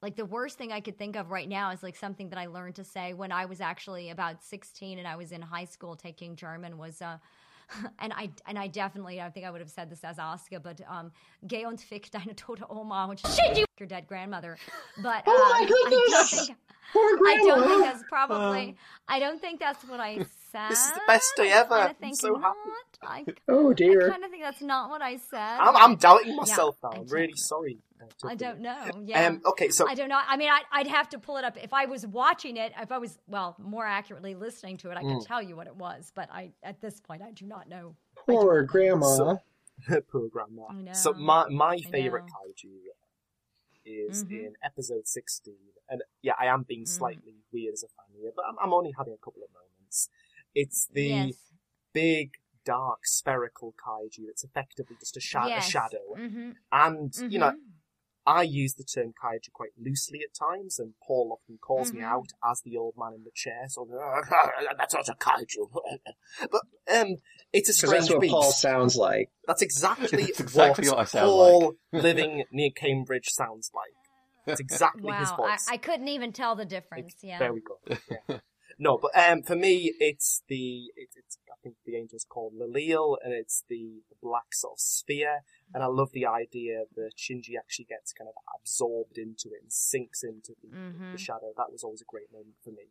[0.00, 2.46] like the worst thing I could think of right now is like something that I
[2.46, 5.96] learned to say when I was actually about sixteen and I was in high school
[5.96, 7.18] taking German was uh.
[8.00, 10.80] And I and I definitely I think I would have said this as Asuka, but
[10.88, 11.10] um,
[11.46, 14.58] "Geh und fick deine tote Oma," which shit you your dead grandmother.
[15.02, 16.46] But uh, Oh my I don't goodness!
[16.46, 16.58] think
[16.94, 18.76] I don't think that's probably.
[19.08, 20.68] I don't think that's what I said.
[20.70, 21.74] this is the best day ever.
[21.74, 22.42] I I'm think so not.
[22.42, 22.70] happy.
[23.04, 23.90] I, oh dear.
[23.90, 24.10] I dear.
[24.10, 25.38] kind of think that's not what I said.
[25.38, 26.90] I'm, I'm doubting Yeah, myself now.
[26.90, 27.32] I I'm really know.
[27.36, 27.78] sorry.
[28.00, 28.84] uh, I don't know.
[29.04, 29.26] Yeah.
[29.26, 30.20] Um, okay, so I don't know.
[30.24, 31.56] I mean, I, I'd have to pull it up.
[31.60, 35.02] If I was watching it, if I was, well, more accurately listening to it, I
[35.02, 35.18] Mm.
[35.18, 36.12] could tell you what it was.
[36.14, 37.96] But I, at this point, I do not know.
[38.26, 39.06] Poor grandma.
[39.16, 39.38] So-
[40.12, 40.66] poor grandma.
[40.70, 40.92] I know.
[40.92, 42.52] So my my I favorite know.
[42.54, 42.70] kaiju
[43.84, 44.30] is Mhm.
[44.30, 45.56] in episode sixteen,
[45.88, 46.88] and yeah, I am being Mhm.
[46.88, 50.08] slightly weird as a fan here, but I'm, I'm only having a couple of moments.
[50.54, 51.34] It's the Yes.
[51.92, 52.32] big
[52.64, 55.66] dark spherical kaiju that's effectively just a, sha- Yes.
[55.66, 56.56] a shadow, Mhm.
[56.70, 57.50] and you know.
[57.52, 57.58] Mhm.
[58.24, 62.04] I use the term kaiju quite loosely at times, and Paul often calls me Mhm.
[62.04, 63.84] out as the old man in the chair, so
[64.78, 65.68] that's not a kaiju.
[66.52, 67.16] but um,
[67.52, 68.32] it's a strange that's what beast.
[68.32, 69.32] Paul sounds like.
[69.48, 73.96] That's exactly, It's exactly what I sound Paul living near Cambridge sounds like.
[74.46, 75.36] That's exactly his Wow.
[75.38, 75.66] voice.
[75.68, 77.16] I, I couldn't even tell the difference.
[77.22, 77.40] Yeah.
[77.40, 77.78] There we go.
[78.28, 78.38] Yeah.
[78.78, 83.16] No, but um, for me, it's the it, it's I think the angel's called Leliel,
[83.22, 85.40] and it's the, the black sort of sphere.
[85.72, 89.72] And I love the idea that Shinji actually gets kind of absorbed into it and
[89.72, 91.12] sinks into the, Mhm.
[91.12, 91.52] the shadow.
[91.56, 92.90] That was always a great moment for me.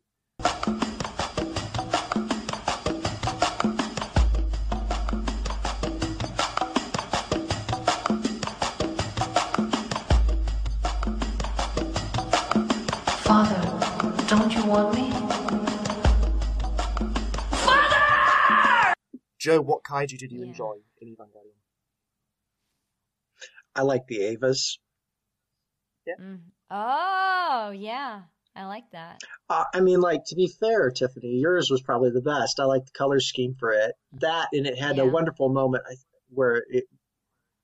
[13.24, 13.62] Father,
[14.28, 15.11] don't you want me?
[19.42, 20.50] Joe, what kaiju did you Yeah.
[20.50, 21.58] enjoy in Evangelion?
[23.76, 24.78] I like the Evas.
[26.06, 26.14] Yeah.
[26.22, 26.42] Mm.
[26.70, 28.22] Oh, yeah.
[28.56, 29.24] I like that.
[29.50, 32.60] Uh, I mean, like to be fair, Tiffany, yours was probably the best.
[32.60, 33.96] I like the color scheme for it.
[34.20, 35.86] That and it had a wonderful moment
[36.30, 36.86] where it,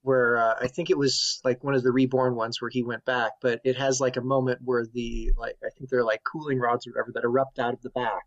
[0.01, 3.05] where uh, I think it was like one of the reborn ones where he went
[3.05, 6.57] back, but it has like a moment where the like I think they're like cooling
[6.57, 8.23] rods or whatever that erupt out of the back,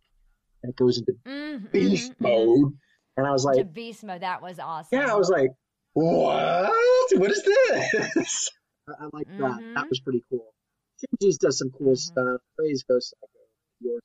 [0.62, 2.74] and it goes into Mm, beast mm, mm, mode.
[3.16, 4.98] And I was like, to beast mode, that was awesome.
[4.98, 5.50] yeah, I was like,
[5.92, 6.70] what?
[7.14, 8.50] What is this?
[8.88, 9.36] I, I like that.
[9.38, 9.74] Mm-hmm.
[9.74, 10.52] That was pretty cool.
[11.00, 12.40] Shinji's does some cool stuff.
[12.56, 13.32] Praise Ghost Psycho.
[13.80, 14.00] Yours,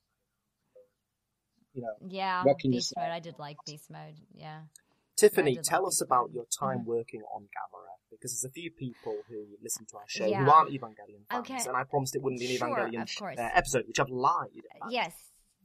[1.74, 3.00] you know, Yeah, what can beast say?
[3.00, 3.10] mode.
[3.10, 4.14] I did like beast mode.
[4.34, 4.60] Yeah.
[5.16, 6.84] Tiffany, did tell like us about your time Mhm.
[6.86, 10.44] working on Gamera, because there's a few people who listen to our show Yeah.
[10.44, 11.68] who aren't Evangelion fans, Okay.
[11.68, 13.38] and I promised it wouldn't be an Sure, Evangelion of course.
[13.38, 14.48] uh, episode, which I've lied.
[14.76, 14.90] about.
[14.92, 15.14] Yes.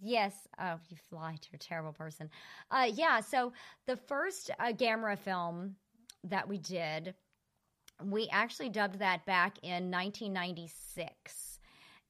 [0.02, 0.48] Yes.
[0.60, 1.40] Oh, you lied.
[1.52, 2.30] You're a terrible person.
[2.72, 3.20] Uh, yeah.
[3.20, 3.54] So
[3.86, 5.76] the first uh, Gamera film
[6.24, 7.14] that we did,
[8.04, 11.60] we actually dubbed that back in 1996.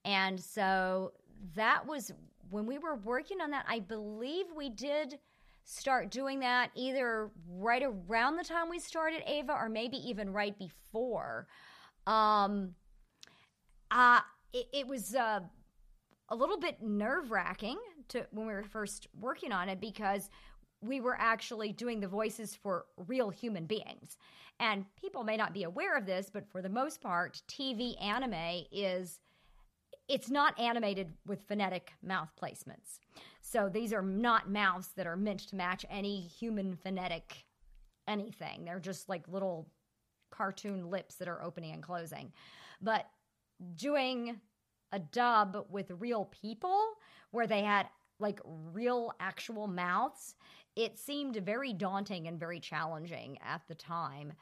[0.06, 1.12] And so
[1.56, 2.12] that was
[2.50, 3.66] when we were working on that.
[3.68, 5.20] I believe we did
[5.66, 10.58] start doing that either right around the time we started Ava or maybe even right
[10.58, 11.48] before.
[12.08, 12.76] Um,
[13.92, 14.22] uh,
[14.54, 15.42] it, it was uh,
[16.32, 17.78] a little bit nerve wracking
[18.08, 20.30] to when we were first working on it because
[20.82, 24.18] we were actually doing the voices for real human beings.
[24.60, 28.64] And people may not be aware of this, but for the most part, TV anime
[28.72, 29.20] is
[30.08, 33.00] it's not animated with phonetic mouth placements.
[33.42, 37.46] So these are not mouths that are meant to match any human phonetic
[38.08, 38.66] anything.
[38.66, 39.68] They're just like little
[40.32, 42.32] cartoon lips that are opening and closing.
[42.82, 43.06] But
[43.76, 44.40] doing
[44.92, 46.98] a dub with real people
[47.32, 47.88] where they had
[48.20, 50.36] like real actual mouths,
[50.76, 54.34] it seemed very daunting and very challenging at the time.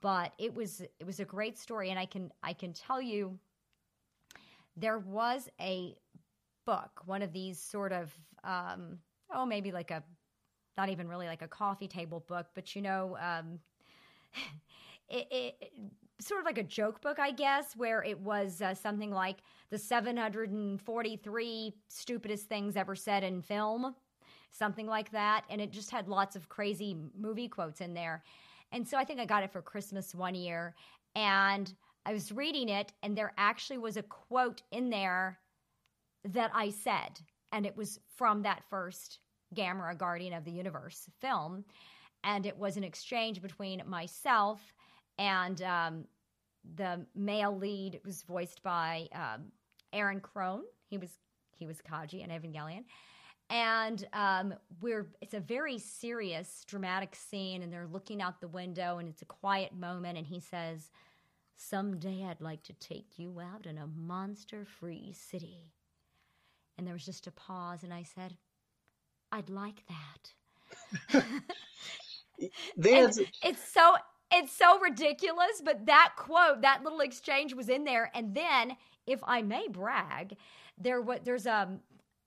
[0.00, 3.38] But it was it was a great story and I can I can tell you
[4.76, 5.96] there was a
[6.66, 8.14] book, one of these sort of,
[8.44, 8.98] um,
[9.32, 10.02] oh, maybe like a,
[10.76, 13.58] not even really like a coffee table book, but you know, um,
[15.08, 15.72] it, it
[16.20, 19.38] sort of like a joke book, I guess, where it was uh, something like
[19.70, 23.94] the 743 stupidest things ever said in film,
[24.50, 25.44] something like that.
[25.50, 28.22] And it just had lots of crazy movie quotes in there.
[28.72, 30.74] And so I think I got it for Christmas one year.
[31.14, 31.72] And
[32.06, 35.38] I was reading it, and there actually was a quote in there
[36.24, 37.20] that I said.
[37.52, 39.18] And it was from that first
[39.54, 41.64] Gamera Guardian of the Universe film.
[42.22, 44.60] And it was an exchange between myself
[45.20, 46.04] and um,
[46.76, 48.00] the male lead.
[48.04, 49.52] Was voiced by um,
[49.92, 50.62] Aaron Krohn.
[50.88, 51.10] He was
[51.56, 52.84] he was Kaji in Evangelion.
[53.50, 58.98] And um, we're it's a very serious, dramatic scene, and they're looking out the window,
[58.98, 60.90] and it's a quiet moment, and he says,
[61.56, 65.72] Someday I'd like to take you out in a monster free city.
[66.78, 68.36] And there was just a pause, and I said,
[69.30, 71.24] I'd like that.
[73.42, 73.96] It's so
[74.32, 78.10] it's so ridiculous, but that quote, that little exchange was in there.
[78.14, 78.76] And then,
[79.06, 80.36] if I may brag,
[80.78, 81.80] there what there's um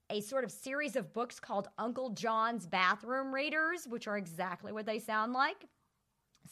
[0.10, 4.86] a sort of series of books called Uncle John's Bathroom Readers, which are exactly what
[4.86, 5.66] they sound like.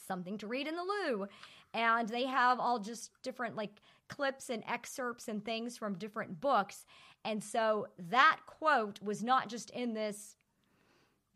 [0.06, 1.26] Something to read in the loo.
[1.74, 6.86] And they have all just different like clips and excerpts and things from different books.
[7.24, 10.36] And so that quote was not just in this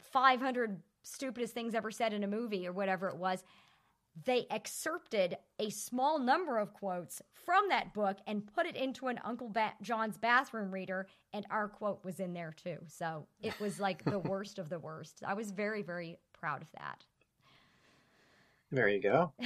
[0.01, 3.45] 500 stupidest things ever said in a movie or whatever it was.
[4.25, 9.21] They excerpted a small number of quotes from that book and put it into an
[9.25, 12.79] Uncle ba- John's bathroom reader, and our quote was in there too.
[12.89, 15.23] So it was like the worst of the worst.
[15.27, 17.05] I was very, very proud of that.
[18.73, 19.33] there you go.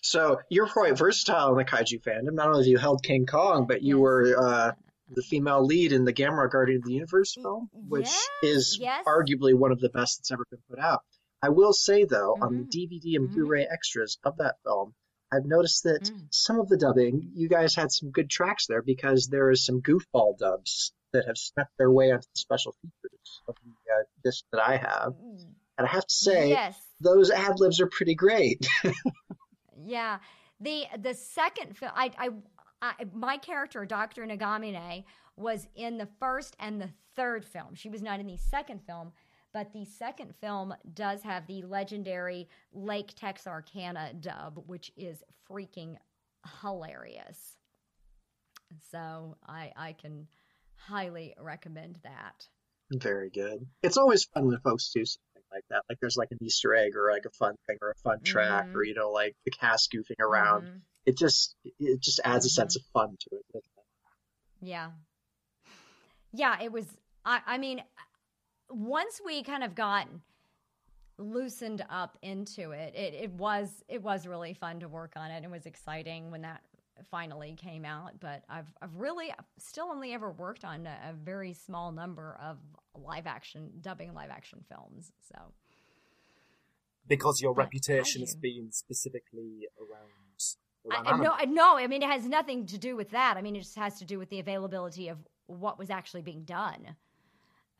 [0.00, 2.32] So you're quite versatile in the kaiju fandom.
[2.32, 4.72] Not only have you held King Kong, but you were uh,
[5.10, 9.04] the female lead in the Gamera Guardian of the Universe film, which Yes, is yes.
[9.06, 11.02] arguably one of the best that's ever been put out.
[11.42, 12.62] I will say though, on Mm-hmm.
[12.70, 14.94] the DVD and Blu-ray extras of that film,
[15.32, 16.26] I've noticed that Mm.
[16.30, 19.82] some of the dubbing, you guys had some good tracks there because there is some
[19.82, 24.44] goofball dubs that have snuck their way onto the special features of the uh, disc
[24.52, 25.14] that I have.
[25.78, 26.76] And I have to say, Yes.
[27.00, 28.66] those ad libs are pretty great.
[29.84, 30.18] Yeah,
[30.60, 32.30] the the second film, I, I,
[32.82, 35.04] I, my character, Doctor Nagamine,
[35.36, 37.74] was in the first and the third film.
[37.74, 39.12] She was not in the second film,
[39.52, 45.96] but the second film does have the legendary Lake Texarkana dub, which is freaking
[46.60, 47.56] hilarious.
[48.90, 50.28] So I I can
[50.76, 52.46] highly recommend that.
[52.90, 53.66] Very good.
[53.82, 55.82] It's always fun when folks do something like that.
[55.88, 58.66] Like there's like an Easter egg or like a fun thing or a fun track
[58.68, 58.74] Mhm.
[58.74, 60.66] or you know like the cast goofing around.
[60.66, 60.80] Mhm.
[61.06, 63.44] It just it just adds a sense of fun to it.
[63.54, 63.64] it?
[64.60, 64.92] Yeah.
[66.32, 66.86] Yeah, it was
[67.24, 67.82] I I mean
[68.70, 70.08] once we kind of got
[71.18, 75.44] loosened up into it, it it was it was really fun to work on it.
[75.44, 76.62] It was exciting when that
[77.10, 81.52] finally came out, but I've I've really still only ever worked on a, a very
[81.52, 82.58] small number of
[83.00, 85.12] live action dubbing live action films.
[85.32, 85.38] So
[87.06, 90.08] Because your But reputation has been specifically around.
[90.90, 91.32] Around I- no.
[91.32, 91.76] I- no.
[91.76, 93.36] I mean, it has nothing to do with that.
[93.36, 96.44] I mean, it just has to do with the availability of what was actually being
[96.44, 96.96] done.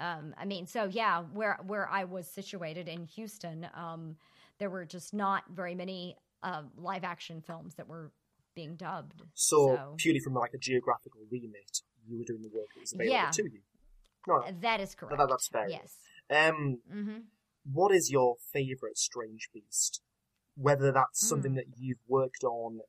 [0.00, 4.16] Um, I mean, so yeah, where where I was situated in Houston, um,
[4.58, 8.12] there were just not very many uh, live action films that were
[8.54, 9.22] being dubbed.
[9.34, 13.12] So, purely from like a geographical remit, you were doing the work that was available
[13.12, 13.30] Yeah.
[13.30, 13.60] to you.
[14.26, 15.16] No, that is correct.
[15.18, 15.68] that- that's fair.
[15.68, 15.96] Yes.
[16.30, 17.18] Um, hmm
[17.70, 20.00] what is your favourite strange beast?
[20.56, 21.26] Whether that's Hmm.
[21.26, 22.80] something that you've worked on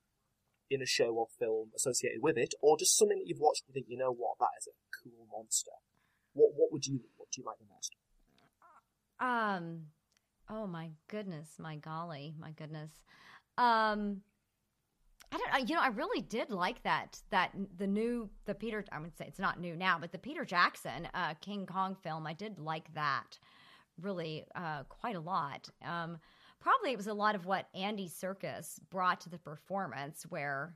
[0.70, 3.74] in a show or film associated with it, or just something that you've watched and
[3.74, 4.72] think, you know what, that is a
[5.04, 5.72] cool monster.
[6.34, 7.96] What what would you what do you like the most?
[9.20, 9.88] Um,
[10.50, 12.92] oh my goodness, my golly, my goodness.
[13.58, 14.22] Um,
[15.32, 15.70] I don't.
[15.70, 17.22] You know, I really did like that.
[17.30, 18.84] That the new the Peter.
[18.92, 22.26] I would say it's not new now, but the Peter Jackson uh, King Kong film.
[22.26, 23.38] I did like that
[24.02, 25.70] really uh, quite a lot.
[25.86, 26.18] Um,
[26.60, 30.76] probably it was a lot of what Andy Serkis brought to the performance, where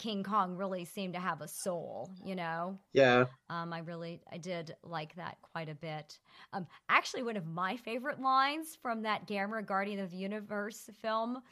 [0.00, 2.10] King Kong really seemed to have a soul.
[2.24, 2.78] You know.
[2.94, 3.26] Yeah.
[3.50, 6.18] Um, I really, I did like that quite a bit.
[6.54, 11.42] Um, actually, one of my favorite lines from that Gamera Guardian of the Universe film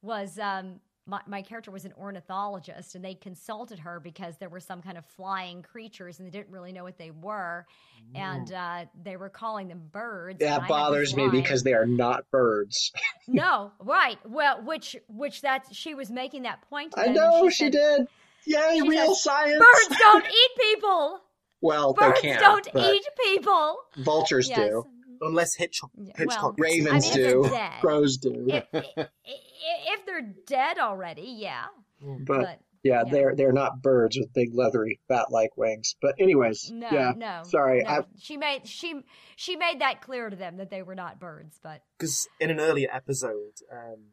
[0.00, 4.60] was um, my, my character was an ornithologist, and they consulted her because there were
[4.60, 7.66] some kind of flying creatures, and they didn't really know what they were,
[8.14, 10.38] and uh, they were calling them birds.
[10.40, 12.92] That bothers me because they are not birds.
[13.26, 14.18] no, right.
[14.24, 16.92] Well, which which that she was making that point.
[16.96, 18.08] I know she she said- did.
[18.46, 19.58] Yay, she real science.
[19.58, 21.20] Birds don't eat people.
[21.60, 23.78] Well, Birds they can't, don't eat people.
[23.96, 24.58] Vultures Yes.
[24.58, 24.86] do.
[25.20, 27.48] Unless Hitchcock, Hitchcock well, Ravens I mean, do.
[27.48, 27.72] dead.
[27.80, 28.46] Crows do.
[28.48, 31.64] If, if, if they're dead already, yeah.
[32.00, 35.96] but, yeah, they're they're not birds with big leathery bat-like wings.
[36.00, 37.12] But anyways, no, yeah.
[37.16, 37.42] no.
[37.44, 37.90] Sorry, no.
[37.90, 39.00] I, she made she
[39.36, 42.60] she made that clear to them that they were not birds, but Because in an
[42.60, 44.12] earlier episode, um,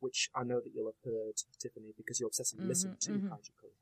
[0.00, 3.32] which I know that you'll have heard, Tiffany, because you're obsessively listen to mhm.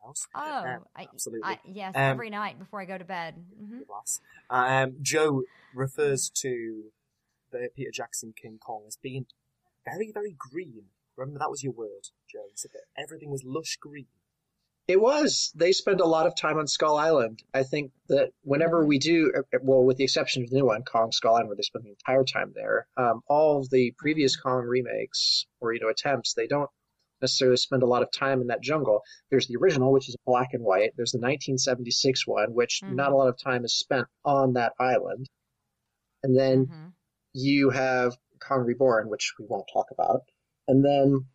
[0.05, 0.65] Kaiju Curry House.
[0.65, 1.49] oh, Um, I, absolutely.
[1.49, 3.35] I, yes, Um, every night before I go to bed.
[3.59, 3.81] hmm.
[4.51, 5.43] Um, Joe
[5.75, 6.85] refers to
[7.51, 9.27] the Peter Jackson King Kong as being
[9.85, 10.85] very, very green.
[11.17, 12.45] Remember that was your word, Joe.
[12.45, 14.07] You said that everything was lush green.
[14.89, 15.53] It was.
[15.55, 17.43] They spend a lot of time on Skull Island.
[17.55, 20.83] I think that whenever we do, uh, well, with the exception of the new one,
[20.83, 24.37] Kong Skull Island, where they spend the entire time there, um, all of the previous
[24.37, 26.71] Kong remakes or you know attempts, they don't
[27.23, 29.03] necessarily spend a lot of time in that jungle.
[29.31, 30.91] There's the original, which is black and white.
[30.97, 32.97] There's the 1976 one, which Mhm.
[32.97, 35.29] not a lot of time is spent on that island.
[36.23, 36.89] And then Mm-hmm.
[37.35, 40.23] you have Kong Reborn, which we won't talk about.
[40.69, 41.27] And then,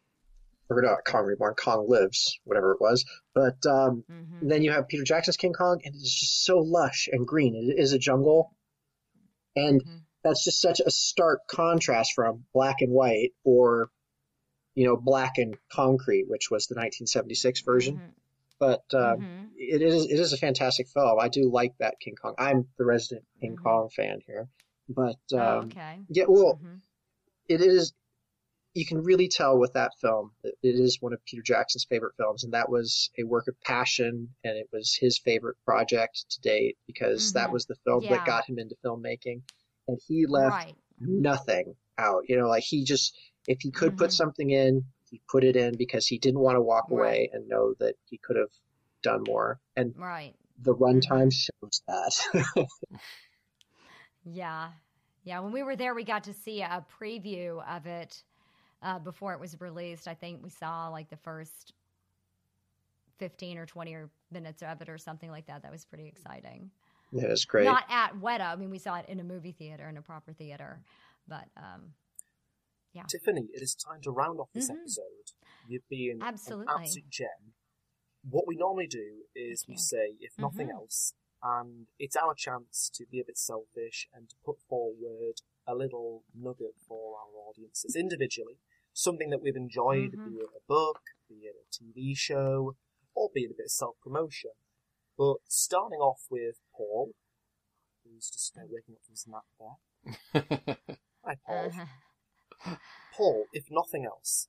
[0.70, 3.06] or not Kong Reborn, Kong Lives, whatever it was.
[3.34, 4.48] But um, Mm-hmm.
[4.50, 7.56] then you have Peter Jackson's King Kong, and it's just so lush and green.
[7.56, 8.54] It is a jungle.
[9.56, 9.98] And Mm-hmm.
[10.24, 13.90] that's just such a stark contrast from black and white or,
[14.78, 17.96] you know, black and concrete, which was the 1976 version.
[17.96, 18.10] Mm-hmm.
[18.60, 19.50] But um, Mhm.
[19.58, 21.20] it is it is a fantastic film.
[21.20, 22.36] I do like that King Kong.
[22.38, 24.48] I'm the resident King Kong fan here.
[24.88, 25.40] But um, Mm-hmm.
[25.40, 26.00] Oh, okay.
[26.10, 26.82] yeah, well, Mhm.
[27.50, 27.94] it is.
[28.76, 32.14] You can really tell with that film that it is one of Peter Jackson's favorite
[32.16, 36.42] films, and that was a work of passion, and it was his favorite project to
[36.42, 37.54] date because that Mhm.
[37.54, 38.12] was the film Yeah.
[38.12, 39.42] that got him into filmmaking,
[39.88, 40.76] and he left Right.
[41.00, 42.30] nothing out.
[42.30, 43.18] You know, like he just
[43.48, 44.14] if he could put Mhm.
[44.14, 47.74] something in, he put it in because he didn't want to walk away and know
[47.80, 48.52] that he could have
[49.02, 49.60] done more.
[49.76, 50.36] And Right.
[50.60, 52.14] the runtime shows that.
[54.26, 54.72] Yeah.
[55.24, 55.40] Yeah.
[55.40, 58.24] When we were there, we got to see a preview of it
[58.82, 60.08] uh, before it was released.
[60.08, 61.74] I think we saw like the first
[63.18, 65.64] 15 or 20 or minutes of it or something like that.
[65.64, 66.70] That was pretty exciting.
[67.14, 67.66] it was great.
[67.66, 68.42] Not at Weta.
[68.42, 70.80] I mean, we saw it in a movie theater, in a proper theater.
[71.28, 71.94] But um,
[72.98, 73.04] yeah.
[73.08, 74.80] Tiffany, it is time to round off this Mhm.
[74.82, 75.32] episode.
[75.68, 76.74] You've been Absolutely.
[76.74, 77.54] an absolute gem.
[78.30, 80.74] What we normally do is we say, if nothing Mhm.
[80.74, 85.76] else, and it's our chance to be a bit selfish and to put forward a
[85.76, 88.60] little nugget for our audiences individually.
[88.94, 90.26] Something that we've enjoyed, Mhm.
[90.26, 92.76] be it a book, be it a TV show,
[93.14, 94.52] or be it a bit of self promotion.
[95.18, 97.14] But starting off with Paul,
[98.04, 99.78] who's just uh, waking up from his nap there.
[101.26, 101.72] Hi, Paul.
[103.18, 104.48] Paul, if nothing else,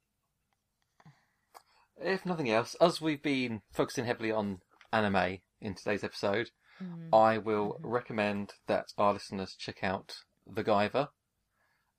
[2.01, 4.61] If nothing else, as we've been focusing heavily on
[4.93, 6.51] anime in today's episode,
[6.81, 7.09] Mm.
[7.13, 11.09] I will recommend that our listeners check out The Guyver,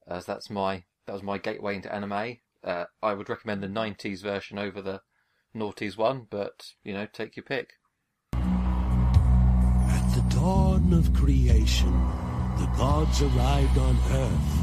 [0.08, 2.38] as that's my that was my gateway into anime.
[2.64, 5.02] Uh, I would recommend the '90s version over the
[5.54, 7.72] noughties one, but you know, take your pick.
[8.34, 11.92] At the dawn of creation,
[12.58, 14.59] the gods arrived on Earth.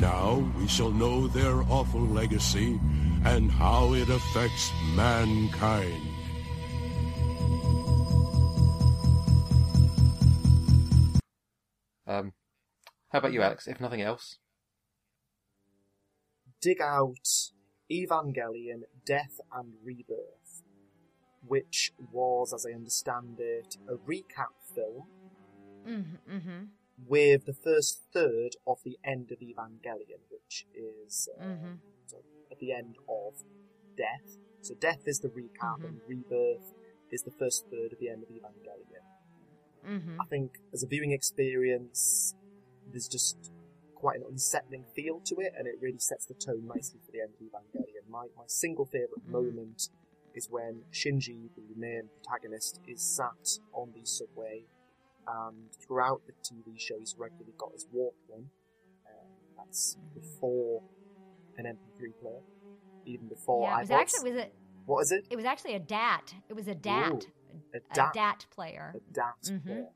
[0.00, 2.80] Now we shall know their awful legacy
[3.24, 6.02] and how it affects mankind.
[12.06, 12.32] Um,
[13.08, 13.66] how about you, Alex?
[13.66, 14.38] If nothing else,
[16.60, 17.50] dig out
[17.90, 20.62] Evangelion Death and Rebirth,
[21.46, 25.04] which was, as I understand it, a recap film
[25.86, 26.64] Mm-hmm, mm-hmm.
[27.06, 31.72] With the first third of the end of Evangelion, which is uh, Mm-hmm.
[32.06, 32.18] so
[32.50, 33.34] at the end of
[33.96, 34.38] Death.
[34.60, 35.84] So Death is the recap, Mm-hmm.
[35.86, 36.74] and Rebirth
[37.10, 39.04] is the first third of the end of Evangelion.
[39.88, 40.20] Mm-hmm.
[40.20, 42.34] I think as a viewing experience,
[42.90, 43.50] there's just
[43.94, 47.20] quite an unsettling feel to it, and it really sets the tone nicely for the
[47.20, 48.08] end of Evangelion.
[48.08, 49.88] My, my single favourite moment
[50.34, 54.64] is when Shinji, the main protagonist, is sat on the subway,
[55.26, 55.56] and
[55.86, 58.44] throughout the TV show, he's regularly got his Walkman.
[59.06, 60.82] Um, that's before
[61.56, 62.40] an MP3 player,
[63.06, 63.94] even before Yeah, it was iPods.
[64.00, 64.54] actually was it.
[64.86, 65.26] What is it?
[65.30, 66.34] It was actually a DAT.
[66.48, 67.12] It was a DAT.
[67.12, 68.12] Ooh, a a DAT.
[68.14, 68.94] DAT player.
[68.96, 69.64] A DAT Mhm.
[69.64, 69.88] player.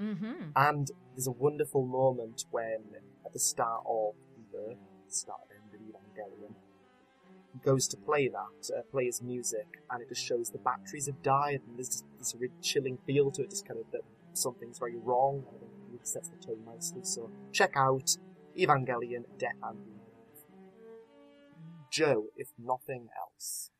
[0.00, 0.50] Mm-hmm.
[0.56, 2.82] And there's a wonderful moment when,
[3.26, 4.14] at the start of
[4.52, 4.76] the
[5.08, 6.54] start of the end of Evangelion,
[7.64, 11.22] goes to play that, uh, play his music, and it just shows the batteries have
[11.22, 14.02] died, and there's just this really chilling feel to it, just kind of that
[14.32, 17.02] something's very wrong, and it really sets the tone nicely.
[17.04, 18.16] So check out
[18.58, 19.78] Evangelion Death and.
[21.92, 23.70] Joe, if nothing else.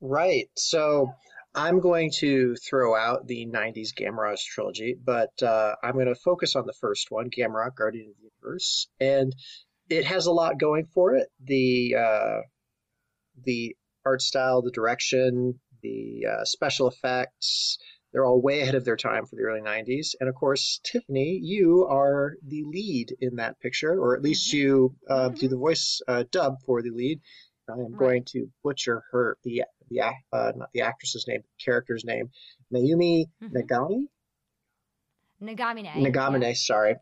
[0.00, 0.50] Right.
[0.56, 1.12] So
[1.54, 6.56] I'm going to throw out the 90s Gamera trilogy, but uh, I'm going to focus
[6.56, 8.88] on the first one, Gamera, Guardian of the Universe.
[8.98, 9.34] And
[9.88, 11.28] it has a lot going for it.
[11.44, 12.40] The, uh,
[13.44, 17.78] the art style, the direction, the uh, special effects,
[18.12, 20.14] they're all way ahead of their time for the early 90s.
[20.18, 24.96] And of course, Tiffany, you are the lead in that picture, or at least you
[25.08, 27.20] uh, do the voice uh, dub for the lead.
[27.68, 30.00] I am going to butcher her the the
[30.32, 32.30] uh, not the actress's name, character's name,
[32.74, 34.06] Mayumi Nagami.
[35.40, 35.94] Nagamine.
[35.94, 36.96] Nagamine, sorry,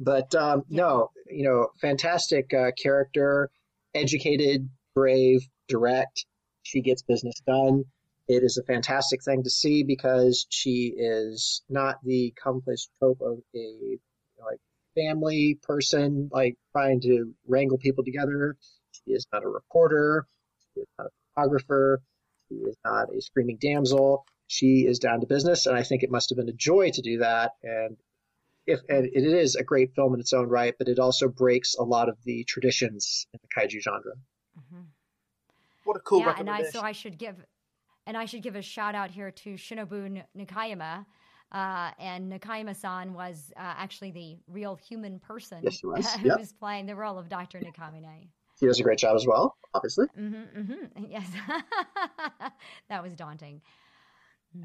[0.00, 3.50] but um, no, you know, fantastic uh, character,
[3.94, 6.26] educated, brave, direct.
[6.62, 7.84] She gets business done.
[8.26, 13.40] It is a fantastic thing to see because she is not the commonplace trope of
[13.54, 13.98] a
[14.40, 14.60] like
[14.94, 18.56] family person, like trying to wrangle people together.
[18.92, 20.26] She is not a reporter.
[20.74, 22.00] She is not a photographer.
[22.48, 24.24] She is not a screaming damsel.
[24.46, 27.02] She is down to business, and I think it must have been a joy to
[27.02, 27.52] do that.
[27.62, 27.96] And
[28.66, 31.74] if and it is a great film in its own right, but it also breaks
[31.74, 34.12] a lot of the traditions in the kaiju genre.
[35.84, 37.36] What a cool yeah, and I so I should give,
[38.06, 41.04] and I should give a shout out here to Shinobu Nakayama.
[41.52, 46.12] Uh, and Nakayama-san was uh, actually the real human person Yes, he was.
[46.22, 46.38] who Yep.
[46.38, 47.60] was playing the role of Dr.
[47.60, 48.28] Nagamine.
[48.58, 50.06] He does a great job as well, obviously.
[50.18, 51.04] Mm-hmm, mm-hmm.
[51.10, 51.28] Yes,
[52.88, 53.60] that was daunting.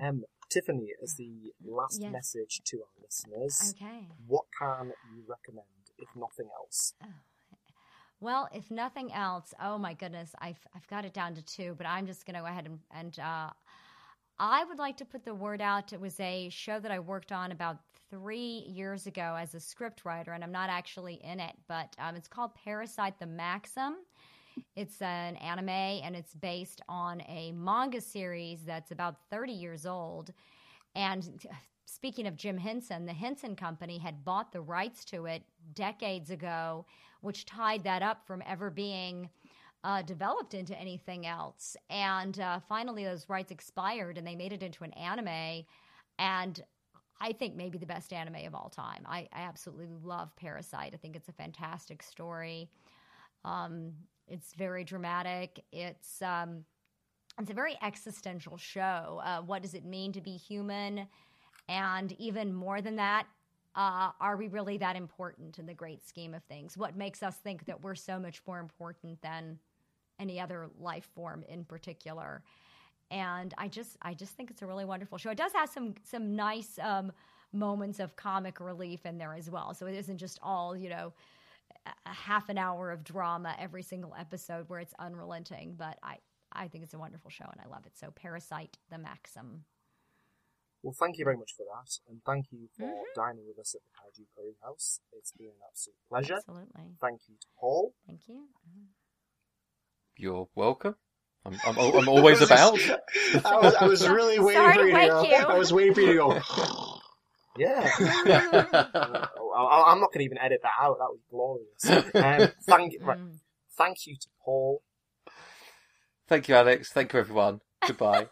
[0.01, 2.11] Um, Tiffany, as the last Yes.
[2.11, 4.07] message to our listeners, Okay.
[4.25, 5.67] what can you recommend,
[5.99, 6.93] if nothing else?
[8.21, 11.87] Well, if nothing else, oh my goodness, I've I've got it down to two, but
[11.87, 13.49] I'm just going to go ahead and, and uh,
[14.39, 15.93] I would like to put the word out.
[15.93, 17.77] It was a show that I worked on about
[18.09, 22.15] three years ago as a script writer, and I'm not actually in it, but um,
[22.15, 23.95] it's called Parasyte the Maxim.
[24.75, 30.33] It's an anime, and it's based on a manga series that's about 30 years old.
[30.95, 31.45] And
[31.85, 35.43] speaking of Jim Henson, the Henson Company had bought the rights to it
[35.73, 36.85] decades ago,
[37.21, 39.29] which tied that up from ever being
[39.83, 41.77] uh, developed into anything else.
[41.89, 45.65] And uh, finally, those rights expired, and they made it into an anime.
[46.17, 46.61] And
[47.21, 49.03] I think maybe the best anime of all time.
[49.07, 50.93] I, I absolutely love Parasyte.
[50.93, 52.69] I think it's a fantastic story.
[53.45, 53.93] Um,
[54.27, 55.63] it's very dramatic.
[55.71, 56.65] It's um,
[57.39, 59.21] it's a very existential show.
[59.23, 61.07] Uh, what does it mean to be human?
[61.69, 63.27] And even more than that,
[63.79, 66.77] uh, are we really that important in the great scheme of things?
[66.77, 69.57] What makes us think that we're so much more important than
[70.19, 72.43] any other life form in particular?
[73.09, 75.29] And I just, I just think it's a really wonderful show.
[75.29, 77.13] It does have some some nice um,
[77.53, 79.73] moments of comic relief in there as well.
[79.73, 81.13] So it isn't just all, you know,
[82.05, 85.75] a half an hour of drama every single episode where it's unrelenting.
[85.77, 86.17] But I,
[86.51, 87.97] I think it's a wonderful show and I love it.
[87.97, 89.63] So Parasyte, the Maxim.
[90.81, 93.13] Well, thank you very much for that, and thank you for mm-hmm.
[93.15, 95.01] dining with us at the Kaiju Curry House.
[95.11, 96.35] It's been an absolute pleasure.
[96.35, 96.95] Absolutely.
[97.01, 97.93] Thank you to Paul.
[98.07, 98.45] Thank you.
[100.15, 100.95] You're welcome.
[101.45, 102.79] I'm, I'm, I'm always about.
[102.79, 105.23] I, was, I was really waiting Sorry for you to go.
[105.23, 105.35] you.
[105.35, 106.41] I was waiting for you to go.
[107.57, 107.91] Yeah.
[107.99, 110.97] I, am not going to even edit that out.
[110.99, 111.89] That was glorious.
[112.15, 113.19] Um, thank, right,
[113.75, 114.81] thank you to Paul.
[116.29, 116.93] Thank you, Alex.
[116.93, 117.59] Thank you, everyone.
[117.85, 118.27] Goodbye.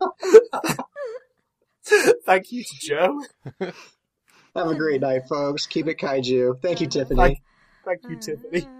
[2.26, 3.22] thank you to Joe.
[4.54, 5.66] Have a great night, folks.
[5.66, 6.60] Keep it kaiju.
[6.62, 7.16] Thank you, Tiffany.
[7.16, 7.38] Thank,
[7.84, 8.68] thank you, Tiffany.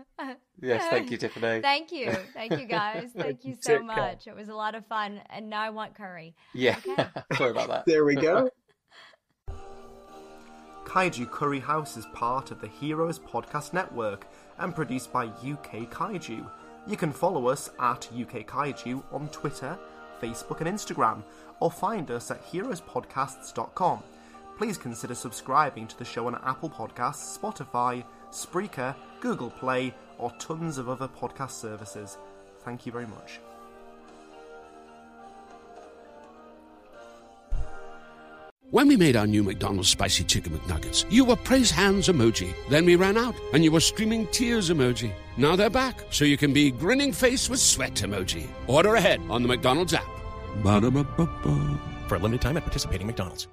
[0.60, 1.60] Yes, thank you, Tiffany.
[1.60, 2.10] Thank you.
[2.34, 3.10] Thank you, guys.
[3.16, 4.26] Thank you so much.
[4.26, 5.20] It was a lot of fun.
[5.30, 6.34] And now I want curry.
[6.52, 6.76] Yeah.
[6.84, 7.06] Okay.
[7.36, 7.86] Sorry about that.
[7.86, 8.50] There we go.
[10.84, 14.26] Kaiju Curry House is part of the Heroes Podcast Network
[14.58, 16.50] and produced by UK Kaiju.
[16.86, 19.78] You can follow us at UK Kaiju on Twitter,
[20.20, 21.22] Facebook, and Instagram,
[21.60, 24.02] or find us at heroespodcasts.com.
[24.56, 30.78] Please consider subscribing to the show on Apple Podcasts, Spotify, Spreaker, Google Play, or tons
[30.78, 32.18] of other podcast services.
[32.64, 33.40] Thank you very much.
[38.70, 42.52] When we made our new McDonald's Spicy Chicken McNuggets, you were praise hands emoji.
[42.68, 45.10] Then we ran out, and you were streaming tears emoji.
[45.38, 48.46] Now they're back, so you can be grinning face with sweat emoji.
[48.66, 50.06] Order ahead on the McDonald's app.
[50.62, 51.80] Ba-da-ba-ba-ba.
[52.08, 53.48] For a limited time at participating McDonald's.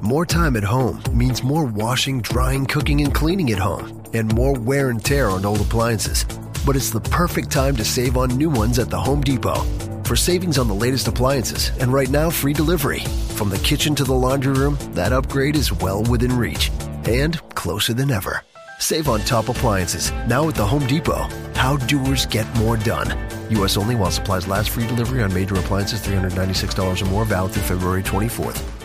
[0.00, 4.56] More time at home means more washing, drying, cooking, and cleaning at home, and more
[4.56, 6.24] wear and tear on old appliances.
[6.64, 9.66] But it's the perfect time to save on new ones at the Home Depot.
[10.10, 12.98] For savings on the latest appliances, and right now, free delivery.
[13.36, 16.72] From the kitchen to the laundry room, that upgrade is well within reach.
[17.04, 18.42] And closer than ever.
[18.80, 21.28] Save on top appliances, now at the Home Depot.
[21.54, 23.06] How doers get more done.
[23.50, 23.76] U.S.
[23.76, 24.70] only while supplies last.
[24.70, 28.79] Free delivery on major appliances $396 or more, valid through February 24th.